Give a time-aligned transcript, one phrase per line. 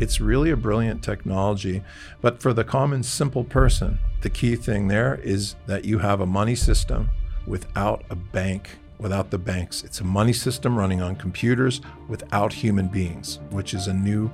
[0.00, 1.82] It's really a brilliant technology.
[2.22, 6.26] But for the common, simple person, the key thing there is that you have a
[6.26, 7.10] money system
[7.46, 9.84] without a bank, without the banks.
[9.84, 14.30] It's a money system running on computers without human beings, which is a new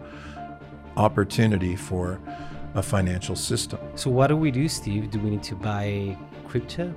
[0.97, 2.21] opportunity for
[2.77, 3.81] a financial system.
[3.97, 5.11] So what do we do, Steve?
[5.11, 6.95] Do we need to buy crypto?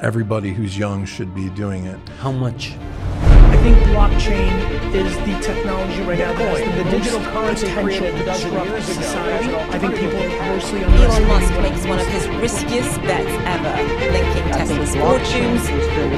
[0.00, 1.98] Everybody who's young should be doing it.
[2.20, 2.72] How much?
[3.20, 8.24] I think blockchain is the technology right now that the, the digital currency potential to
[8.24, 9.54] disrupt society.
[9.54, 13.74] I think people are grossly Elon Musk makes one of his riskiest bets ever,
[14.12, 15.66] linking Tesla's fortunes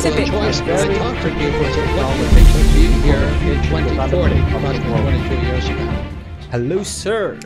[0.02, 0.60] to choice.
[0.60, 0.90] Bitcoin.
[0.90, 5.02] I talked to people who well, the things will be here in 2040, less than
[5.02, 6.10] 22 years from now.
[6.50, 7.38] Hello, sir.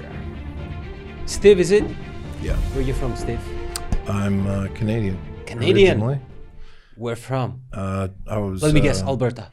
[1.27, 1.85] Steve, is it?
[2.41, 2.55] Yeah.
[2.57, 3.41] Where are you from, Steve?
[4.09, 5.19] I'm uh, Canadian.
[5.47, 5.99] Canadian?
[6.03, 6.21] originally.
[6.97, 7.63] Where from?
[7.73, 8.63] Uh, I was.
[8.63, 9.03] Let me guess.
[9.03, 9.51] uh, Alberta,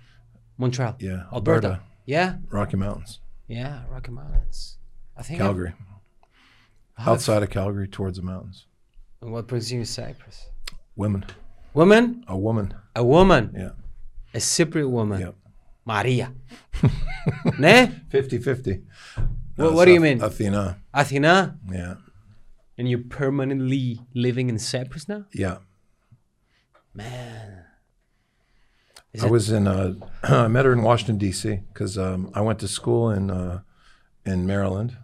[0.63, 0.95] Montreal.
[0.99, 1.67] yeah, Alberta.
[1.67, 1.81] Alberta.
[2.05, 4.77] Yeah, Rocky Mountains, yeah, Rocky Mountains.
[5.17, 5.39] I think.
[5.39, 5.73] I've- Calgary.
[6.95, 8.65] how- Outside of Calgary, towards the mountains.
[9.21, 10.37] And what brings you to Cyprus?
[10.95, 11.25] Women.
[11.73, 12.73] Woman, A woman.
[12.95, 13.71] a woman, Yeah.
[14.33, 15.19] a Cypriot woman.
[15.21, 15.35] Yep.
[15.85, 16.27] Maria.
[17.59, 17.87] ne?
[18.09, 18.81] 50 50.
[19.55, 20.21] What- what do you mean?
[20.21, 20.77] Athena.
[20.93, 21.57] Athena.
[21.71, 21.95] Yeah.
[22.77, 25.25] And you're permanently living in Cyprus now?
[25.33, 25.57] Yeah.
[26.93, 27.62] Man.
[29.13, 32.41] Is I it- was in, uh, I met her in Washington, D.C., because um, I
[32.41, 33.61] went to school in, uh,
[34.25, 34.97] in Maryland.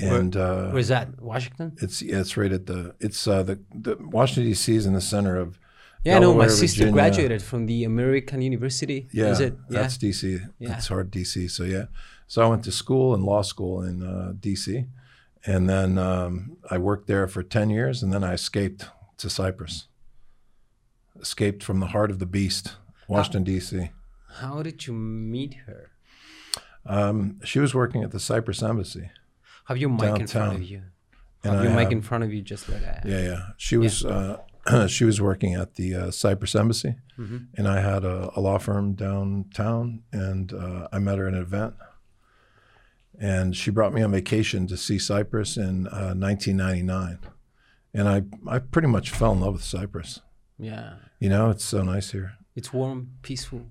[0.00, 1.20] And uh, Where's that?
[1.22, 1.76] Washington?
[1.80, 4.74] it's yeah, it's right at the it's uh, the, the Washington D.C.
[4.74, 5.60] is in the center of
[6.02, 6.92] Yeah, no, my sister Virginia.
[6.92, 9.06] graduated from the American University.
[9.12, 9.54] Yeah, Is it?
[9.70, 9.82] Yeah.
[9.82, 10.40] that's D.C.
[10.58, 10.68] Yeah.
[10.70, 11.46] That's hard D.C.
[11.46, 11.84] So yeah,
[12.26, 14.86] so I went to school and law school in uh, D.C.
[15.46, 18.86] and then um, I worked there for ten years, and then I escaped
[19.18, 19.86] to Cyprus.
[21.20, 22.72] Escaped from the heart of the beast,
[23.08, 23.90] Washington D.C.
[24.36, 25.90] How did you meet her?
[26.86, 29.10] Um, she was working at the Cyprus embassy.
[29.66, 30.62] Have your mic in front of Downtown.
[30.64, 30.82] you?
[31.44, 33.04] And Have your I mic have- in front of you just like that.
[33.06, 33.42] Yeah, yeah.
[33.56, 34.38] She was uh,
[34.88, 37.36] she was working at the uh, Cyprus embassy, Mm-hmm.
[37.56, 41.40] and I had a, a law firm downtown, and uh, I met her at an
[41.40, 41.74] event,
[43.18, 47.18] and she brought me on vacation to see Cyprus in uh, 1999,
[47.94, 50.20] and I I pretty much fell in love with Cyprus.
[50.58, 50.94] Yeah.
[51.20, 52.32] You know, it's so nice here.
[52.54, 53.66] It's warm, peaceful.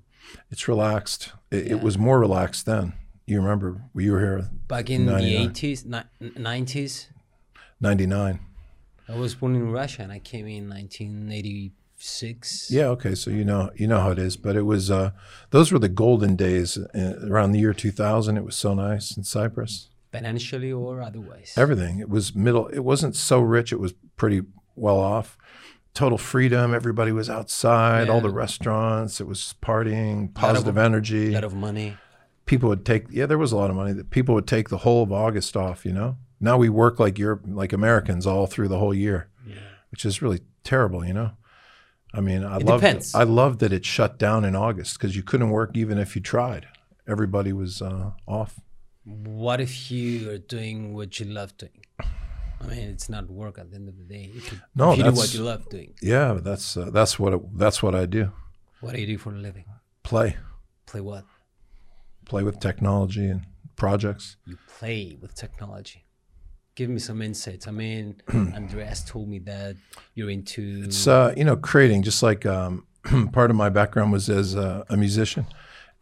[0.50, 1.32] It's relaxed.
[1.52, 1.72] It, Yeah.
[1.74, 2.94] it was more relaxed then.
[3.28, 7.08] You remember you were here Back in the 80s, ni- 90s,
[7.80, 8.40] 99.
[9.08, 12.72] I was born in Russia and I came in 1986.
[12.72, 15.12] Yeah, okay, so you know you know how it is, but it was uh,
[15.52, 18.38] those were the golden days uh, around the year 2000.
[18.38, 19.90] It was so nice in Cyprus.
[20.12, 21.54] Financially or otherwise.
[21.56, 22.00] Everything.
[22.00, 22.68] It was middle.
[22.68, 23.72] It wasn't so rich.
[23.72, 24.42] It was pretty
[24.76, 25.38] well off.
[25.94, 26.74] Total freedom.
[26.74, 28.10] Everybody was outside.
[28.10, 29.20] All the restaurants.
[29.20, 30.20] It was partying.
[30.20, 31.30] Lot of- Positive energy.
[31.30, 31.98] A lot of money.
[32.46, 33.06] People would take.
[33.12, 33.94] Yeah, there was a lot of money.
[33.94, 35.86] That people would take the whole of August off.
[35.86, 36.18] You know.
[36.40, 39.56] Now we work like Europe, like Americans, all through the whole year, yeah.
[39.92, 41.06] which is really terrible.
[41.06, 41.32] You know.
[42.14, 43.16] I mean, I depends.
[43.16, 46.22] I loved that it shut down in August because you couldn't work even if you
[46.22, 46.68] tried.
[47.08, 48.60] Everybody was uh, off.
[49.06, 51.81] What if you are doing what you love doing?
[52.62, 54.32] I mean, it's not work at the end of the day.
[54.36, 57.34] If you, No, if you do what you love doing, Yeah, that's uh, that's what
[57.34, 58.32] it, that's what I do.
[58.82, 59.66] what do you do for a living?
[60.04, 60.38] Play,
[60.86, 61.26] Play what?
[62.26, 63.42] play with technology and
[63.76, 64.38] projects.
[64.46, 66.06] You play with technology.
[66.76, 67.68] Give me some insights.
[67.68, 69.76] I mean, Andreas told me that
[70.16, 70.84] you're into.
[70.86, 72.86] It's uh, you know creating just like um,
[73.34, 75.46] part of my background was as a, a musician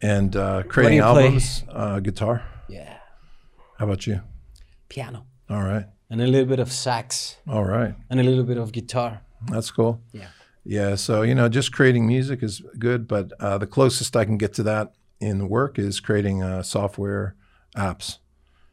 [0.02, 2.44] and uh, creating albums, uh, guitar.
[2.70, 2.98] yeah,
[3.78, 4.22] How about you?
[4.90, 8.58] piano All right, and a little bit of sax all right, and a little bit
[8.58, 9.22] of guitar.
[9.48, 10.02] that's cool.
[10.14, 10.28] Yeah.
[10.66, 14.38] Yeah, so you know, just creating music is good, but uh, the closest I can
[14.38, 17.36] get to that in work is creating uh, software
[17.76, 18.18] apps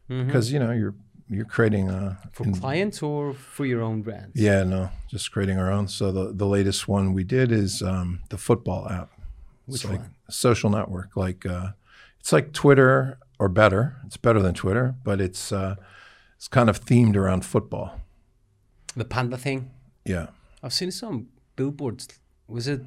[0.09, 0.95] because you know you're
[1.29, 4.33] you're creating a For in- clients or for your own brands?
[4.35, 5.89] Yeah, no, just creating our own.
[5.89, 9.11] So the, the latest one we did is um, the football app.
[9.67, 11.17] Which it's like a social network.
[11.17, 11.69] Like uh,
[12.21, 13.97] it's like Twitter or better.
[14.07, 15.75] It's better than Twitter, but it's uh,
[16.37, 18.01] it's kind of themed around football.
[18.95, 19.71] The panda thing.
[20.05, 20.27] Yeah,
[20.63, 22.09] I've seen some billboards.
[22.49, 22.81] Was it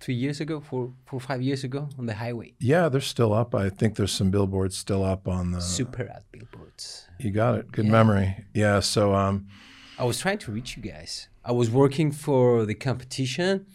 [0.00, 2.52] three years ago, four, four, five years ago on the highway?
[2.60, 3.54] yeah, they're still up.
[3.54, 5.60] I think there's some billboards still up on the.
[5.60, 7.08] Super ad billboards.
[7.18, 7.72] You got it.
[7.72, 7.92] Good Yeah.
[7.92, 8.44] memory.
[8.52, 8.80] Yeah.
[8.80, 9.46] So um,
[9.98, 11.28] I was trying to reach you guys.
[11.44, 13.66] I was working for the competition,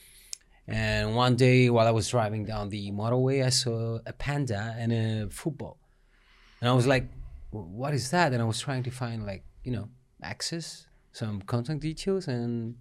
[0.67, 4.91] and one day while I was driving down the motorway, I saw a panda and
[4.91, 5.77] a football,
[6.61, 9.43] and I was like, "Wh- "What is that?" And I was trying to find like
[9.63, 9.89] you know
[10.21, 12.75] access some contact details and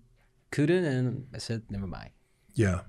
[0.51, 2.11] couldn't, and I said, "Never mind."
[2.59, 2.81] yeah.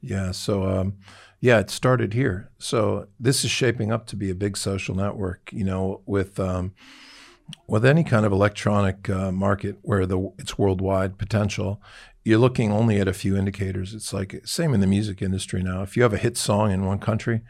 [0.00, 0.30] Yeah.
[0.32, 0.96] So, um,
[1.40, 2.50] yeah, it started here.
[2.58, 5.50] So this is shaping up to be a big social network.
[5.52, 6.72] You know, with um,
[7.66, 11.82] with any kind of electronic uh, market where the it's worldwide potential,
[12.24, 13.94] you're looking only at a few indicators.
[13.94, 15.82] It's like same in the music industry now.
[15.82, 17.42] If you have a hit song in one country,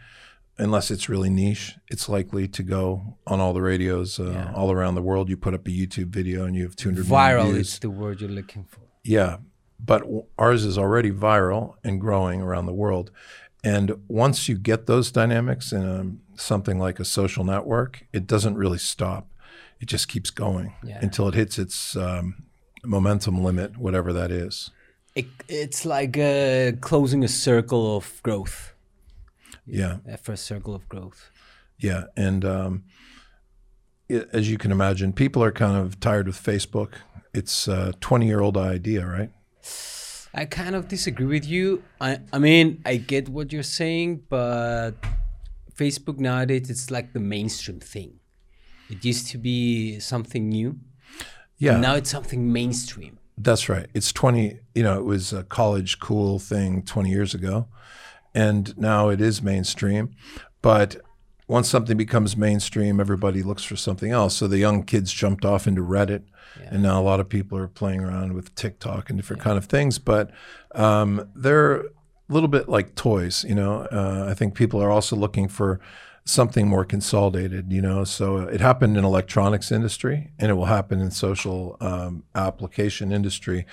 [0.61, 4.53] unless it's really niche, it's likely to go on all the radios uh, Yeah.
[4.55, 5.29] all around the world.
[5.29, 7.73] You put up a YouTube video and you have 200 million Viral views.
[7.75, 8.81] is the word you're looking for.
[9.03, 9.39] Yeah,
[9.79, 10.03] but
[10.39, 13.11] ours is already viral and growing around the world.
[13.65, 18.57] And once you get those dynamics in a, something like a social network, it doesn't
[18.57, 19.27] really stop.
[19.81, 20.99] It just keeps going Yeah.
[21.03, 22.45] until it hits its um,
[22.85, 24.71] momentum limit, whatever that is.
[25.15, 28.75] It, it's like uh, closing a circle of growth.
[29.73, 31.31] Yeah, A first circle of growth.
[31.79, 32.05] yeah.
[32.17, 32.85] And um,
[34.11, 36.95] i as you can imagine, people are kind of tired with Facebook.
[37.33, 39.31] It's a 20 year old idea, right?
[40.35, 41.83] I kind of disagree with you.
[42.01, 44.93] I, I mean, I get what you're saying, but
[45.75, 48.21] Facebook nowadays it's like the mainstream thing.
[48.89, 50.79] It used to be something new.
[51.59, 51.79] Yeah.
[51.79, 53.19] Now it's something mainstream.
[53.39, 53.87] That's right.
[53.95, 57.69] It's 20, you know, it was a college cool thing 20 years ago.
[58.35, 60.15] And now it is mainstream.
[60.63, 60.97] But
[61.49, 64.37] once something becomes mainstream, everybody looks for something else.
[64.37, 66.23] So the young kids jumped off into Reddit.
[66.71, 69.65] And now a lot of people are playing around with TikTok and different kind of
[69.65, 69.99] things.
[69.99, 70.31] But
[70.75, 71.85] um, they're a
[72.29, 73.87] little bit like toys, you know.
[73.91, 75.81] Uh, I think people are also looking for
[76.25, 78.05] something more consolidated, you know.
[78.05, 83.67] So it happened in electronics industry, and it will happen in social um, application industry.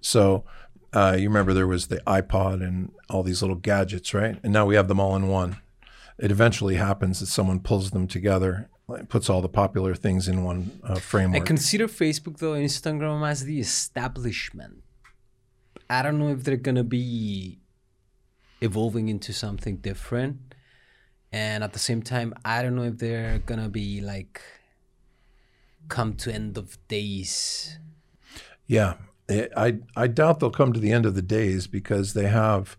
[0.00, 0.44] So
[0.92, 4.38] uh, you remember there was the iPod and all these little gadgets, right?
[4.42, 5.58] And now we have them all in one.
[6.18, 8.68] It eventually happens that someone pulls them together,
[9.08, 10.98] puts all the popular things in one uh,
[11.34, 14.82] I consider Facebook though, Instagram as the establishment.
[15.88, 17.58] I don't know if they're gonna be
[18.60, 20.54] evolving into something different,
[21.32, 24.42] and at the same time, I don't know if they're gonna be like
[25.88, 27.78] come to end of days.
[28.66, 28.94] Yeah,
[29.30, 32.76] I I- I doubt they'll come to the end of the days because they have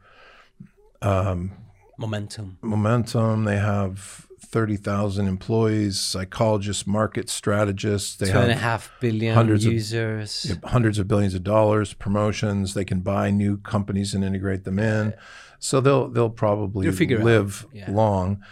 [1.98, 2.58] Momentum.
[2.62, 3.44] momentum.
[3.44, 8.16] They have thirty thousand employees, psychologists, market strategists.
[8.16, 10.56] They Two and a half billion hundreds of- users.
[10.66, 12.74] hundreds of billions of dollars, promotions.
[12.74, 15.14] They can buy new companies and integrate them in.
[15.60, 17.26] So they'll they'll probably They'll figure it out.
[17.26, 17.92] live Yeah.
[17.92, 18.44] long,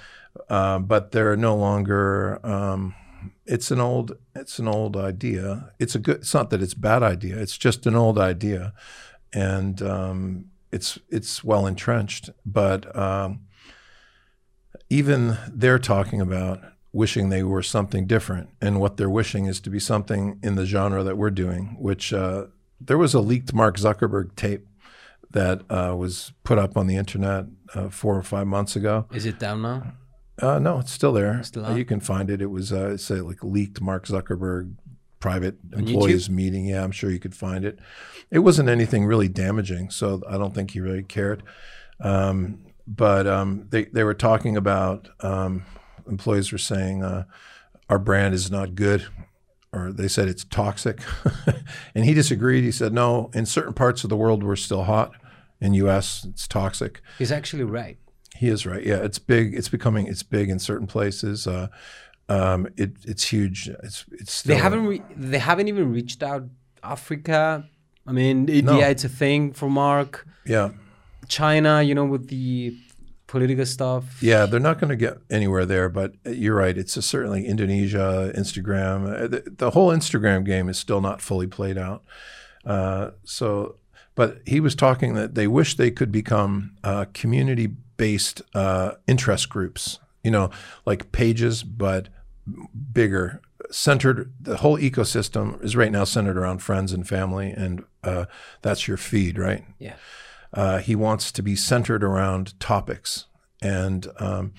[0.50, 2.40] uh, but they're no longer.
[2.46, 2.94] Um,
[3.50, 5.74] it's an old it's an old idea.
[5.80, 6.18] It's a good.
[6.18, 7.38] It's not that it's a bad idea.
[7.38, 8.74] It's just an old idea,
[9.34, 12.30] and um, it's it's well entrenched.
[12.46, 13.42] But um,
[14.90, 16.62] even they're talking about
[16.92, 20.66] wishing they were something different, and what they're wishing is to be something in the
[20.66, 21.76] genre that we're doing.
[21.80, 22.46] Which uh,
[22.80, 24.68] there was a leaked Mark Zuckerberg tape
[25.32, 29.08] that uh, was put up on the internet uh, four or five months ago.
[29.12, 29.94] Is it down now?
[30.42, 31.44] Uh, no, it's still there.
[31.44, 32.42] Still Uh, you can find it.
[32.42, 34.76] It was uh, it's a like leaked Mark Zuckerberg
[35.20, 36.66] private employees meeting.
[36.66, 37.80] Yeah, I'm sure you could find it.
[38.32, 41.44] It wasn't anything really damaging, so I don't think he really cared.
[42.00, 45.66] Um, but um, they they were talking about um,
[46.08, 47.26] employees were saying uh,
[47.90, 49.06] our brand is not good,
[49.74, 51.02] or they said it's toxic,
[51.96, 52.64] and he disagreed.
[52.64, 55.12] He said no, in certain parts of the world we're still hot.
[55.62, 57.02] In U.S., it's toxic.
[57.18, 57.98] He's actually right.
[58.40, 58.86] He is right.
[58.92, 59.46] Yeah, it's big.
[59.60, 60.08] It's becoming.
[60.08, 61.46] It's big in certain places.
[61.46, 61.68] Uh,
[62.30, 63.68] um, it, it's huge.
[63.84, 64.34] It's it's.
[64.34, 66.44] Still, They haven't re- they haven't even reached out
[66.82, 67.66] Africa.
[68.08, 68.80] I mean, it- No.
[68.80, 70.26] yeah, it's a thing for Mark.
[70.46, 70.70] Yeah,
[71.28, 72.76] China, you know, with the
[73.28, 74.04] political stuff.
[74.24, 74.48] yeah.
[74.48, 75.90] They're not going to get anywhere there.
[75.90, 76.76] But you're right.
[76.78, 78.98] It's a, certainly Indonesia, Instagram.
[79.06, 82.02] Uh, The, the whole Instagram game is still not fully played out.
[82.66, 83.76] Uh, so,
[84.16, 87.06] but he was talking that they wish they could become uh,
[88.00, 90.00] community-based uh, interest groups.
[90.24, 90.50] You know,
[90.86, 92.10] like pages, but
[92.94, 93.42] bigger
[93.72, 98.26] centered the whole ecosystem is right now centered around friends and family and uh,
[98.64, 99.94] that's your feed right Yeah.
[100.54, 103.28] uh, he wants to be centered around topics
[103.62, 104.54] and um,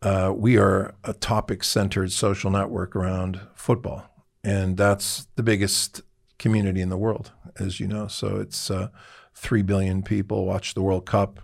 [0.00, 4.08] uh, we are a topic centered social network around football
[4.42, 6.00] and that's the biggest
[6.38, 8.88] community in the world as you know so it's uh,
[9.34, 11.40] 3 billion people watch the world cup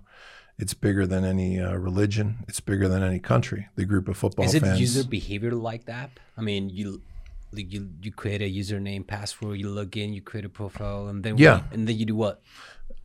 [0.58, 4.44] it's bigger than any uh, religion it's bigger than any country the group of football
[4.44, 4.54] fans.
[4.54, 6.10] Is it fans user behavior like that?
[6.36, 7.00] I mean, you
[7.52, 11.38] you you create a username, password, you log in, you create a profile, and then
[11.38, 11.62] Yeah.
[11.72, 12.42] and then you do what?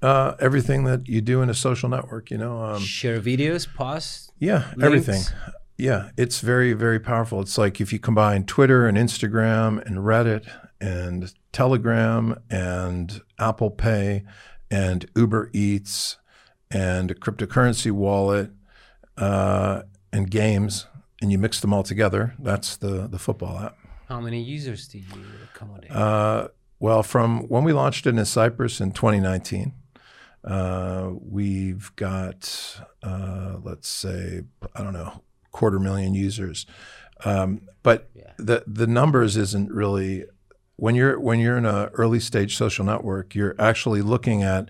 [0.01, 2.29] uh, everything that you do in a social network.
[2.29, 4.33] You know, um, Share videos, post.
[4.39, 5.21] yeah, everything.
[5.77, 7.39] Yeah, it's very very powerful.
[7.41, 10.45] It's like if you combine Twitter and Instagram and Reddit
[10.81, 14.23] and Telegram and Apple Pay
[14.69, 16.17] and Uber Eats
[16.73, 18.51] and a cryptocurrency wallet
[19.17, 20.87] uh, and games,
[21.21, 22.33] and you mix them all together.
[22.39, 23.77] That's the the football app.
[24.09, 25.05] How many users do you
[25.53, 25.91] accommodate?
[25.91, 26.49] Uh,
[26.79, 29.73] well, from when we launched it in Cyprus in 2019,
[30.43, 34.43] uh, we've got uh, let's say
[34.75, 36.65] I don't know quarter million users,
[37.23, 40.25] um, but the the numbers isn't really
[40.75, 44.67] when you're when you're in an early stage social network, you're actually looking at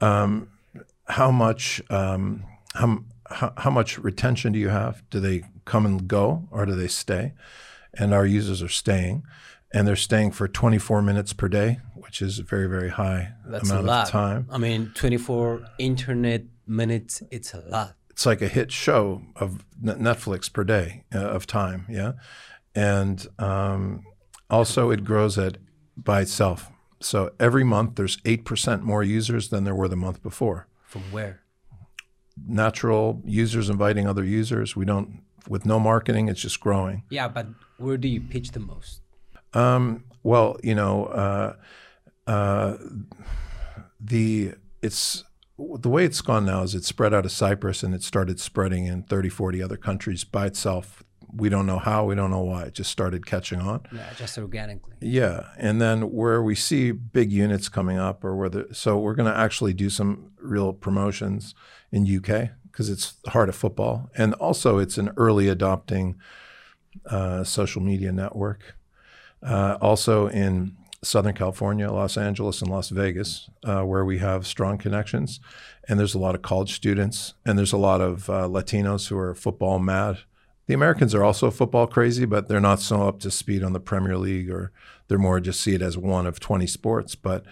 [0.00, 0.48] um,
[1.08, 2.44] how much um,
[2.74, 5.02] how, how how much retention do you have?
[5.10, 7.32] Do they come and go, or do they stay?
[7.94, 9.24] And our users are staying,
[9.72, 13.70] and they're staying for 24 minutes per day, which is a very very high That's
[13.70, 14.06] a amount lot.
[14.06, 14.48] of time.
[14.50, 17.94] I mean, 24 internet minutes, it's a lot.
[18.10, 22.12] It's like a hit show of Netflix per day uh, of time, yeah.
[22.74, 24.04] And um,
[24.50, 25.58] also, it grows at
[25.96, 26.70] by itself.
[27.00, 30.66] So every month, there's eight percent more users than there were the month before.
[30.96, 31.40] From where?
[32.46, 34.74] Natural users inviting other users.
[34.74, 36.28] We don't with no marketing.
[36.28, 37.02] It's just growing.
[37.10, 37.46] Yeah, but
[37.78, 39.02] where do you pitch the most?
[39.52, 41.56] Um, well, you know, uh,
[42.26, 42.76] uh,
[44.00, 45.24] the it's
[45.58, 48.86] the way it's gone now is it's spread out of Cyprus and it started spreading
[48.86, 51.02] in 30, 40 other countries by itself.
[51.34, 52.64] We don't know how, we don't know why.
[52.64, 53.86] It just started catching on.
[53.92, 54.94] Yeah, just organically.
[55.00, 59.14] Yeah, and then where we see big units coming up, or where the so we're
[59.14, 61.54] going to actually do some real promotions
[61.90, 66.16] in UK because it's the heart of football, and also it's an early adopting
[67.06, 68.76] uh, social media network.
[69.42, 74.76] Uh, also in Southern California, Los Angeles, and Las Vegas, uh, where we have strong
[74.76, 75.40] connections,
[75.88, 79.16] and there's a lot of college students, and there's a lot of uh, Latinos who
[79.16, 80.18] are football mad.
[80.66, 83.80] The Americans are also football crazy, but they're not so up to speed on the
[83.80, 84.72] Premier League, or
[85.08, 87.14] they're more just see it as one of 20 sports.
[87.14, 87.44] But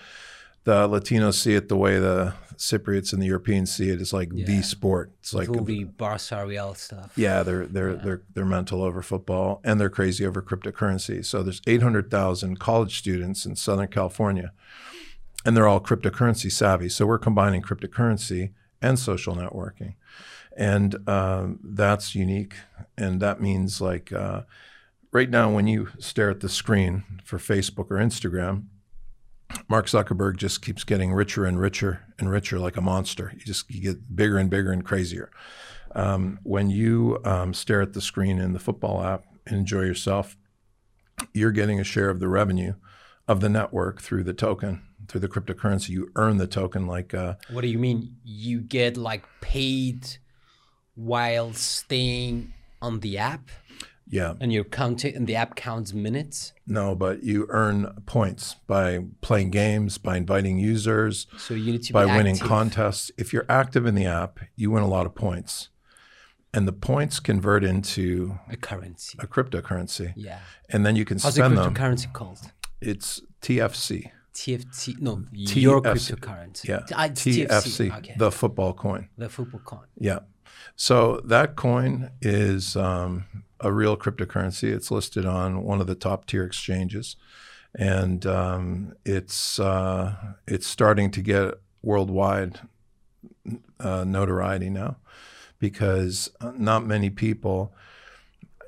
[0.65, 4.31] the Latinos see it the way the Cypriots and the Europeans see it as like
[4.33, 4.47] Yeah.
[4.47, 5.13] the sport.
[5.21, 7.13] It's like will Barca Real stuff.
[7.17, 11.25] yeah, they're they're they're they're mental over football and they're crazy over cryptocurrency.
[11.25, 14.53] So there's 800,000 college students in Southern California,
[15.45, 16.89] and they're all cryptocurrency savvy.
[16.89, 19.95] So we're combining cryptocurrency and social networking,
[20.57, 22.55] and um, that's unique.
[22.97, 24.43] And that means like uh,
[25.13, 28.67] right now, when you stare at the screen for Facebook or Instagram.
[29.69, 33.31] Mark Zuckerberg just keeps getting richer and richer and richer like a monster.
[33.35, 35.31] You just you get bigger and bigger and crazier
[35.95, 40.37] um, when you um, stare at the screen in the football app and enjoy yourself,
[41.33, 42.75] you're getting a share of the revenue
[43.29, 45.91] of the network through the token, through the cryptocurrency.
[45.91, 48.17] You earn the token like uh, What do you mean?
[48.25, 50.19] You get like paid
[50.95, 53.51] while staying on the app,
[54.07, 56.53] yeah, and you're counting, and the app counts minutes.
[56.67, 61.93] no, but you earn points by playing games, by inviting users, So you need to
[61.93, 63.11] by winning contests.
[63.17, 65.71] If you're active in the app, you win a lot of points,
[66.53, 69.19] and the points convert into a currency.
[69.21, 70.41] a cryptocurrency, Yeah.
[70.69, 71.75] and then you can How's the spend them.
[71.75, 72.41] cryptocurrency called?
[72.81, 74.11] It's TFC.
[74.35, 74.97] TFT?
[75.01, 76.69] No, your cryptocurrency.
[76.69, 78.15] Yeah, Ah, it's TFC, Okay.
[78.19, 79.09] the football coin.
[79.17, 79.87] the football coin.
[79.99, 80.19] Yeah.
[80.77, 83.25] So that coin is um,
[83.61, 84.73] a real cryptocurrency.
[84.73, 87.17] It's listed on one of the top tier exchanges,
[87.75, 90.15] and um, it's uh,
[90.47, 92.61] it's starting to get worldwide
[93.79, 94.97] uh, notoriety now
[95.59, 97.73] because not many people.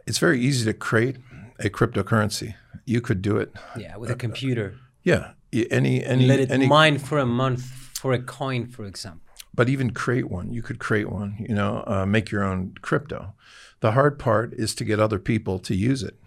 [0.07, 1.17] It's very easy to create
[1.59, 2.55] a cryptocurrency.
[2.85, 3.53] You could do it.
[3.77, 4.77] Yeah, with a computer.
[5.03, 5.33] Yeah.
[5.53, 9.26] Any any Let it any mine for a month for a coin, for example.
[9.57, 10.53] But even create one.
[10.53, 13.35] You could create one, you know, uh, make your own crypto.
[13.81, 16.19] The hard part is to get other people to use it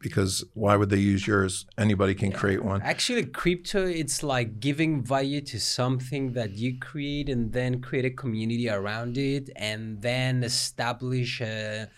[0.00, 1.66] because why would they use yours?
[1.78, 2.82] Anybody can create one.
[2.82, 8.10] Actually, crypto, it's like giving value to something that you create and then create a
[8.10, 11.88] community around it and then establish a,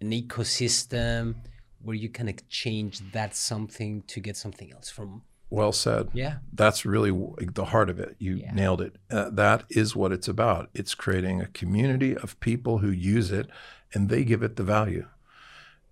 [0.00, 1.36] an ecosystem
[1.82, 5.22] where you can exchange that something to get something else from.
[5.54, 6.08] Well said.
[6.12, 6.36] Yeah.
[6.52, 7.10] That's really
[7.52, 8.16] the heart of it.
[8.18, 8.52] You Yeah.
[8.52, 8.96] nailed it.
[9.10, 10.68] Uh, that is what it's about.
[10.74, 13.48] It's creating a community of people who use it
[13.92, 15.06] and they give it the value.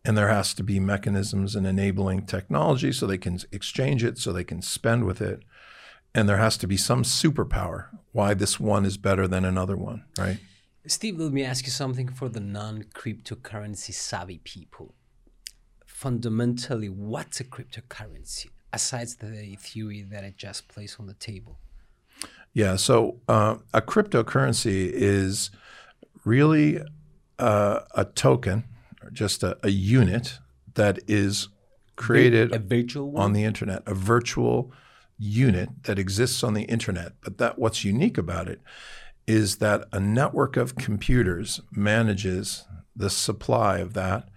[0.04, 4.32] And there has to be mechanisms and enabling technology so they can exchange it, so
[4.32, 5.44] they can spend with it.
[6.14, 10.04] And there has to be some superpower why this one is better than another one,
[10.18, 10.38] right?
[10.86, 14.94] Steve, let me ask you something for the non cryptocurrency savvy people.
[15.86, 21.58] Fundamentally, what's a cryptocurrency aside the theory that I just placed on the table?
[22.54, 22.76] Yeah.
[22.76, 25.50] So uh, a cryptocurrency is
[26.24, 26.80] really
[27.38, 28.64] uh, a token,
[29.02, 30.38] or just a, a unit
[30.74, 31.48] that is
[31.96, 34.72] created on the internet, a virtual
[35.18, 37.12] unit that exists on the internet.
[37.22, 38.60] But that what's unique about it
[39.26, 42.64] is that a network of computers manages
[42.94, 44.28] the supply of that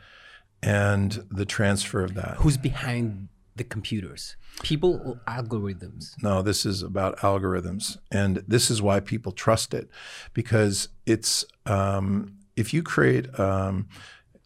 [0.62, 2.38] and the transfer of that.
[2.38, 4.35] Who's behind the computers?
[4.63, 6.12] People or algorithms?
[6.21, 9.89] No, this is about algorithms, and this is why people trust it,
[10.33, 13.88] because it's um, if you create um,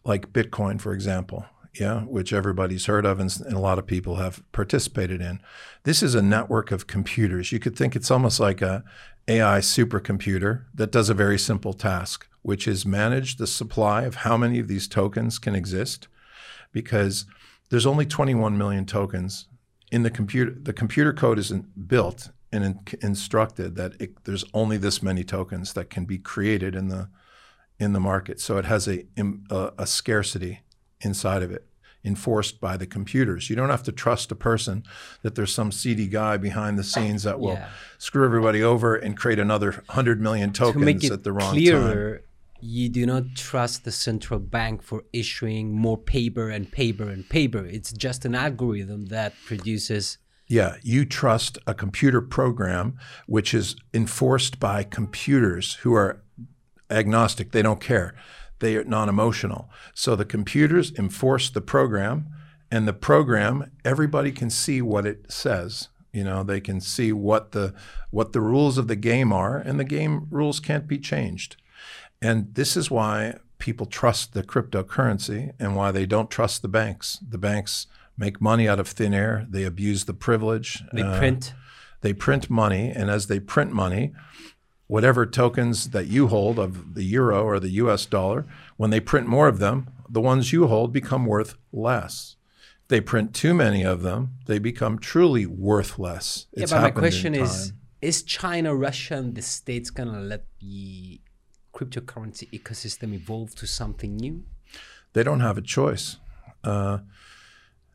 [0.04, 1.44] like Bitcoin, for example,
[1.78, 5.40] yeah, which everybody's heard of and, and, a lot of people have participated in.
[5.84, 7.52] This is a network of computers.
[7.52, 8.82] You could think it's almost like a
[9.28, 14.36] AI supercomputer that does a very simple task, which is manage the supply of how
[14.36, 16.08] many of these tokens can exist,
[16.72, 17.26] because
[17.70, 19.46] there's only 21 million tokens
[19.90, 20.54] in the computer.
[20.60, 25.72] The computer code isn't built and in, instructed that it, there's only this many tokens
[25.72, 27.08] that can be created in the
[27.78, 28.40] in the market.
[28.40, 29.06] So it has a,
[29.50, 30.60] a, a scarcity
[31.00, 31.66] inside of it
[32.04, 33.50] enforced by the computers.
[33.50, 34.84] You don't have to trust a person
[35.22, 37.68] that there's some seedy guy behind the scenes that will yeah.
[37.98, 42.24] screw everybody over and create another 100 million tokens at the wrong clearer, time.
[42.62, 47.64] You do not trust the central bank for issuing more paper and paper and paper.
[47.64, 52.98] It's just an algorithm that produces yeah, you trust a computer program
[53.28, 56.24] which is enforced by computers who are
[56.90, 58.16] agnostic, they don't care
[58.60, 59.68] they are non-emotional.
[59.94, 62.28] So the computers enforce the program,
[62.70, 65.88] and the program everybody can see what it says.
[66.12, 67.74] You know, they can see what the
[68.10, 71.56] what the rules of the game are, and the game rules can't be changed.
[72.22, 77.18] And this is why people trust the cryptocurrency and why they don't trust the banks.
[77.26, 77.86] The banks
[78.16, 79.46] make money out of thin air.
[79.48, 80.82] They abuse the privilege.
[80.92, 81.54] They uh, print.
[82.02, 84.12] They print money, and as they print money,
[84.86, 88.46] whatever tokens that you hold of the euro or the US dollar,
[88.76, 92.36] when they print more of them, the ones you hold become worth less.
[92.88, 96.46] They print too many of them, they become truly worthless.
[96.52, 100.46] It's yeah, but my question is is China, Russia, and the States going to let
[100.58, 101.20] the
[101.84, 104.44] cryptocurrency ecosystem evolve to something new?
[105.12, 106.18] They don't have a choice.
[106.62, 106.98] Uh,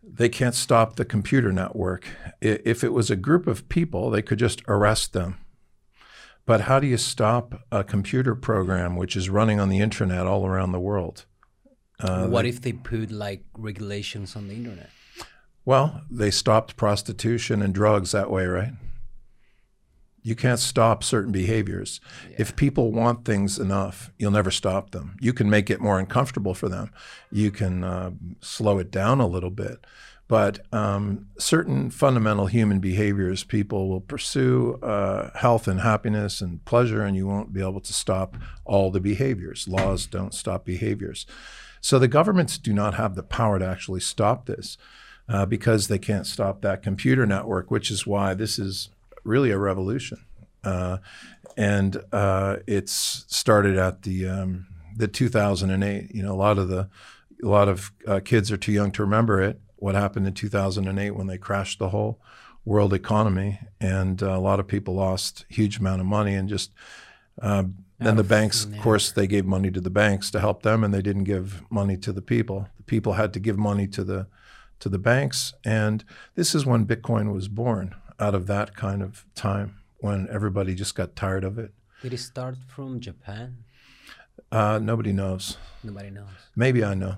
[0.03, 2.07] they can't stop the computer network.
[2.41, 5.37] If it was a group of people, they could just arrest them
[6.45, 10.45] but how do you stop a computer program which is running on the internet all
[10.45, 11.25] around the world?
[11.99, 14.89] Uh, what they, if they put like regulations on the internet?
[15.63, 18.73] Well, they stopped prostitution and drugs that way, right?
[20.25, 22.01] You can't stop certain behaviors.
[22.31, 22.37] Yeah.
[22.39, 25.17] If people want things enough, you'll never stop them.
[25.21, 26.89] You can make it more uncomfortable for them.
[27.31, 28.09] You can uh,
[28.41, 29.85] slow it down a little bit.
[30.27, 37.03] But um, certain fundamental human behaviors, people will pursue uh, health and happiness and pleasure,
[37.03, 38.35] and you won't be able to stop
[38.65, 39.67] all the behaviors.
[39.67, 41.27] Laws don't stop behaviors.
[41.81, 44.75] So the governments do not have the power to actually stop this
[45.29, 48.89] uh, because they can't stop that computer network, which is why this is
[49.25, 50.23] really a revolution.
[50.63, 50.97] Uh,
[51.57, 56.13] and uh, it's started at the um, the 2008.
[56.13, 56.89] You know, a lot of the
[57.43, 61.11] a lot of uh, kids are too young to remember it what happened in 2008
[61.11, 62.19] when they crashed the whole
[62.63, 66.71] world economy, and uh, a lot of people lost huge amount of money and just.
[67.41, 67.63] Uh,
[67.97, 70.93] then the banks, of course, they gave money to the banks to help them, and
[70.93, 72.67] they didn't give money to the people.
[72.75, 74.27] The people had to give money to the
[74.81, 76.03] to the banks, and
[76.35, 80.95] this is when Bitcoin was born out of that kind of time when everybody just
[80.95, 81.71] got tired of it.
[82.01, 83.57] Did it start from Japan?
[84.51, 85.57] Uh, nobody knows.
[85.83, 86.27] Nobody knows.
[86.55, 87.17] Maybe I know.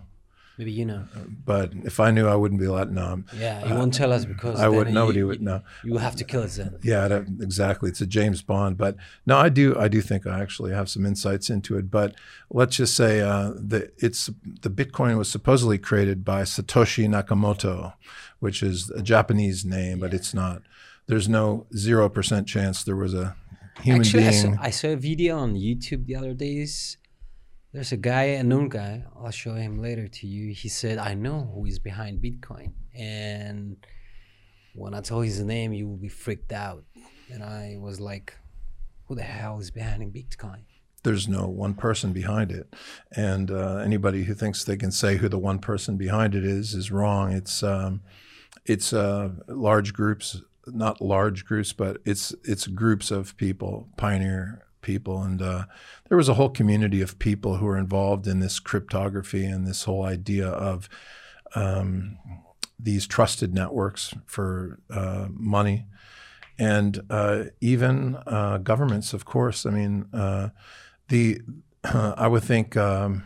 [0.57, 1.03] Maybe you know.
[1.45, 3.23] But if I knew, I wouldn't be letting know.
[3.37, 4.91] Yeah, you uh, won't tell us because I would.
[4.91, 5.61] Nobody you, would know.
[5.83, 6.79] You have to kill us then.
[6.81, 7.05] Yeah,
[7.41, 7.91] exactly.
[7.91, 8.75] It's a James Bond.
[8.75, 8.95] But
[9.27, 9.77] no, I do.
[9.77, 11.91] I do think I actually have some insights into it.
[11.91, 12.15] But
[12.49, 14.31] let's just say uh, that it's
[14.61, 17.93] the Bitcoin was supposedly created by Satoshi Nakamoto,
[18.39, 20.63] which is a Japanese name, but it's not.
[21.07, 23.35] There's no zero percent chance there was a
[23.81, 24.53] human Actually, being.
[24.53, 26.97] I saw, I saw a video on YouTube the other days
[27.73, 29.03] there's a guy, a known guy.
[29.15, 30.53] I'll show him later to you.
[30.53, 33.77] He said, "I know who is behind Bitcoin," and
[34.73, 36.85] when I told his name, you will be freaked out.
[37.31, 38.35] And I was like,
[39.05, 40.61] "Who the hell is behind Bitcoin?"
[41.03, 42.73] There's no one person behind it,
[43.11, 46.73] and uh, anybody who thinks they can say who the one person behind it is
[46.73, 47.31] is wrong.
[47.33, 48.01] It's um,
[48.65, 55.21] it's uh, large groups, not large groups, but it's it's groups of people, pioneer people.
[55.21, 55.65] And uh,
[56.07, 59.83] there was a whole community of people who were involved in this cryptography and this
[59.83, 60.87] whole idea of
[61.55, 62.17] um,
[62.79, 65.85] these trusted networks for uh, money.
[66.59, 69.65] And uh, even uh, governments, of course.
[69.65, 70.49] I mean, uh,
[71.09, 71.41] the
[71.83, 73.23] I would think um,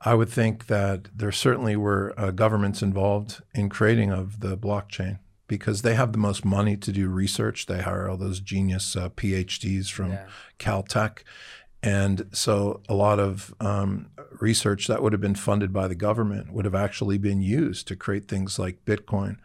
[0.00, 5.18] I would think that there certainly were uh, governments involved in creating of the blockchain
[5.52, 7.66] because they have the most money to do research.
[7.66, 10.26] They hire all those genius uh, PhDs from Yeah.
[10.58, 11.24] Caltech.
[11.82, 14.08] And so a lot of um,
[14.40, 17.96] research that would have been funded by the government would have actually been used to
[17.96, 19.36] create things like Bitcoin.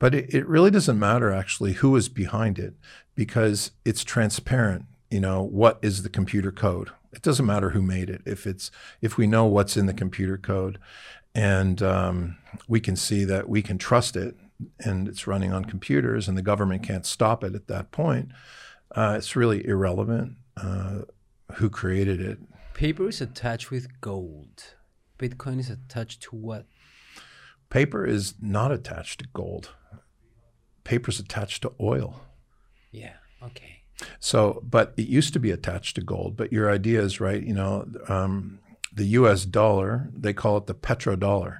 [0.00, 2.74] But it, it really doesn't matter actually who is behind it
[3.14, 4.86] because it's transparent.
[5.12, 6.90] You know, what is the computer code?
[7.12, 8.22] It doesn't matter who made it.
[8.26, 10.80] If it's if we know what's in the computer code
[11.36, 14.34] and um, we can see that we can trust it
[14.80, 18.30] and it's running on computers and the government can't stop it at that point,
[18.94, 21.00] uh, it's really irrelevant uh,
[21.54, 22.38] who created it.
[22.74, 24.74] Paper is attached with gold.
[25.18, 26.66] Bitcoin is attached to what?
[27.70, 29.70] Paper is not attached to gold.
[30.84, 32.20] Paper's attached to oil.
[32.92, 33.14] Yeah.
[33.42, 33.82] Okay.
[34.20, 36.36] So, but it used to be attached to gold.
[36.36, 37.42] But your idea is right.
[37.42, 38.60] You know, um,
[38.92, 39.44] the U.S.
[39.44, 41.58] dollar they call it the petrodollar,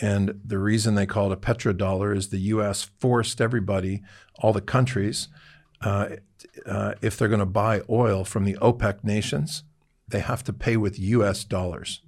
[0.00, 2.90] and the reason they call it a petrodollar is the U.S.
[2.98, 4.02] forced everybody,
[4.36, 5.28] all the countries,
[5.80, 6.08] uh,
[6.64, 9.62] uh, if they're going to buy oil from the OPEC nations,
[10.08, 11.44] they have to pay with U.S.
[11.44, 12.02] dollars.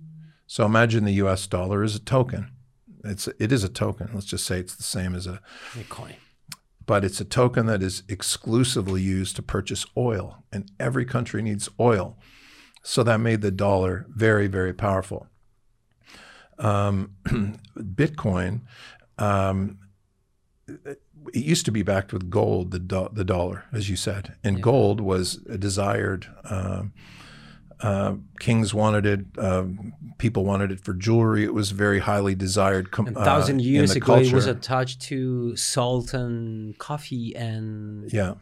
[0.46, 1.46] So imagine the U.S.
[1.46, 2.51] dollar is a token.
[3.05, 4.11] It's it is a token.
[4.12, 5.40] Let's just say it's the same as a
[5.88, 6.14] coin,
[6.85, 11.68] but it's a token that is exclusively used to purchase oil, and every country needs
[11.79, 12.18] oil.
[12.83, 15.27] So that made the dollar very, very powerful.
[16.58, 17.14] Um,
[17.76, 18.62] Bitcoin,
[19.18, 19.78] um,
[20.66, 21.00] it
[21.32, 25.00] used to be backed with gold, the, do- the dollar, as you said, and gold
[25.00, 26.26] was a desired.
[26.44, 26.92] um
[27.80, 29.20] uh, kings wanted it.
[29.38, 31.44] um people wanted it for jewelry.
[31.44, 32.88] It was very highly desired.
[32.98, 38.34] A uh, thousand years ago, it was attached to salt and coffee and yeah.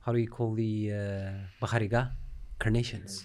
[0.00, 2.12] how do you call the uh, bahariga?
[2.58, 3.24] Carnations.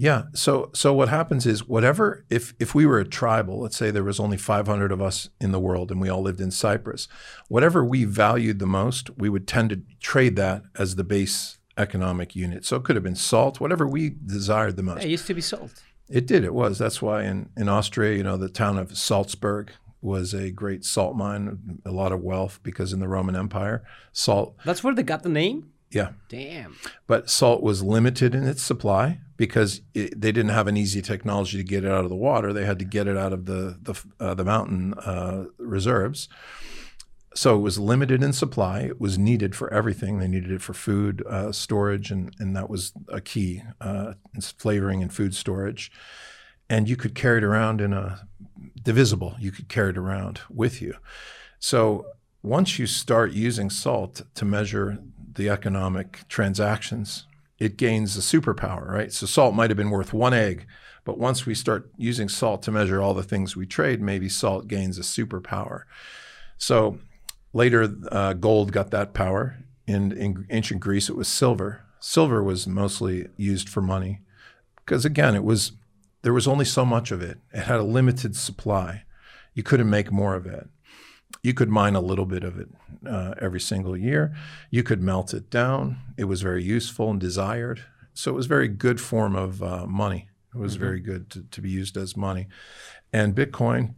[0.00, 0.22] Yeah.
[0.32, 4.04] So so what happens is whatever if if we were a tribal, let's say there
[4.04, 7.08] was only 500 of us in the world and we all lived in Cyprus,
[7.48, 12.36] whatever we valued the most, we would tend to trade that as the base economic
[12.36, 12.64] unit.
[12.64, 15.02] So it could have been salt, whatever we desired the most.
[15.02, 15.82] It used to be salt.
[16.08, 16.44] It did.
[16.44, 16.78] It was.
[16.78, 21.16] That's why in in Austria, you know, the town of Salzburg was a great salt
[21.16, 23.82] mine, a lot of wealth because in the Roman Empire,
[24.12, 24.54] salt.
[24.64, 25.72] That's where they got the name.
[25.90, 26.10] Yeah.
[26.28, 26.76] Damn.
[27.06, 31.56] but salt was limited in its supply because it, they didn't have an easy technology
[31.56, 32.52] to get it out of the water.
[32.52, 36.28] They had to get it out of the the, uh, the mountain uh, reserves.
[37.34, 38.80] So it was limited in supply.
[38.80, 40.18] It was needed for everything.
[40.18, 44.14] They needed it for food uh, storage, and and that was a key uh,
[44.58, 45.90] flavoring and food storage.
[46.68, 48.28] And you could carry it around in a
[48.82, 49.36] divisible.
[49.38, 50.94] You could carry it around with you.
[51.58, 52.06] So
[52.42, 54.98] once you start using salt to measure
[55.38, 57.24] the economic transactions,
[57.58, 59.12] it gains a superpower, right?
[59.12, 60.66] So salt might have been worth one egg,
[61.04, 64.68] but once we start using salt to measure all the things we trade, maybe salt
[64.68, 65.84] gains a superpower.
[66.58, 66.98] So
[67.54, 69.56] later, uh, gold got that power.
[69.86, 71.80] In, in ancient Greece, it was silver.
[71.98, 74.20] Silver was mostly used for money
[74.76, 75.72] because, again, it was
[76.22, 77.38] there was only so much of it.
[77.54, 79.04] It had a limited supply.
[79.54, 80.68] You couldn't make more of it.
[81.42, 82.68] You could mine a little bit of it
[83.06, 84.34] uh, every single year.
[84.70, 85.98] You could melt it down.
[86.16, 87.84] It was very useful and desired.
[88.12, 90.28] So it was a very good form of uh, money.
[90.54, 92.48] It was very good to, to be used as money.
[93.12, 93.94] And Bitcoin,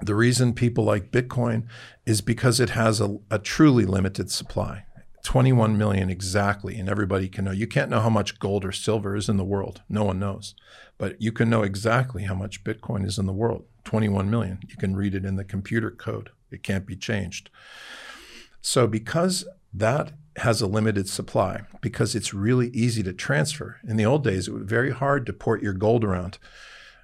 [0.00, 1.66] the reason people like Bitcoin
[2.06, 4.84] is because it has a, a truly limited supply.
[5.22, 7.52] 21 million exactly, and everybody can know.
[7.52, 9.82] You can't know how much gold or silver is in the world.
[9.88, 10.54] No one knows.
[10.98, 14.58] But you can know exactly how much Bitcoin is in the world 21 million.
[14.68, 17.50] You can read it in the computer code, it can't be changed.
[18.60, 23.78] So, because that has a limited supply, because it's really easy to transfer.
[23.86, 26.38] In the old days, it was very hard to port your gold around.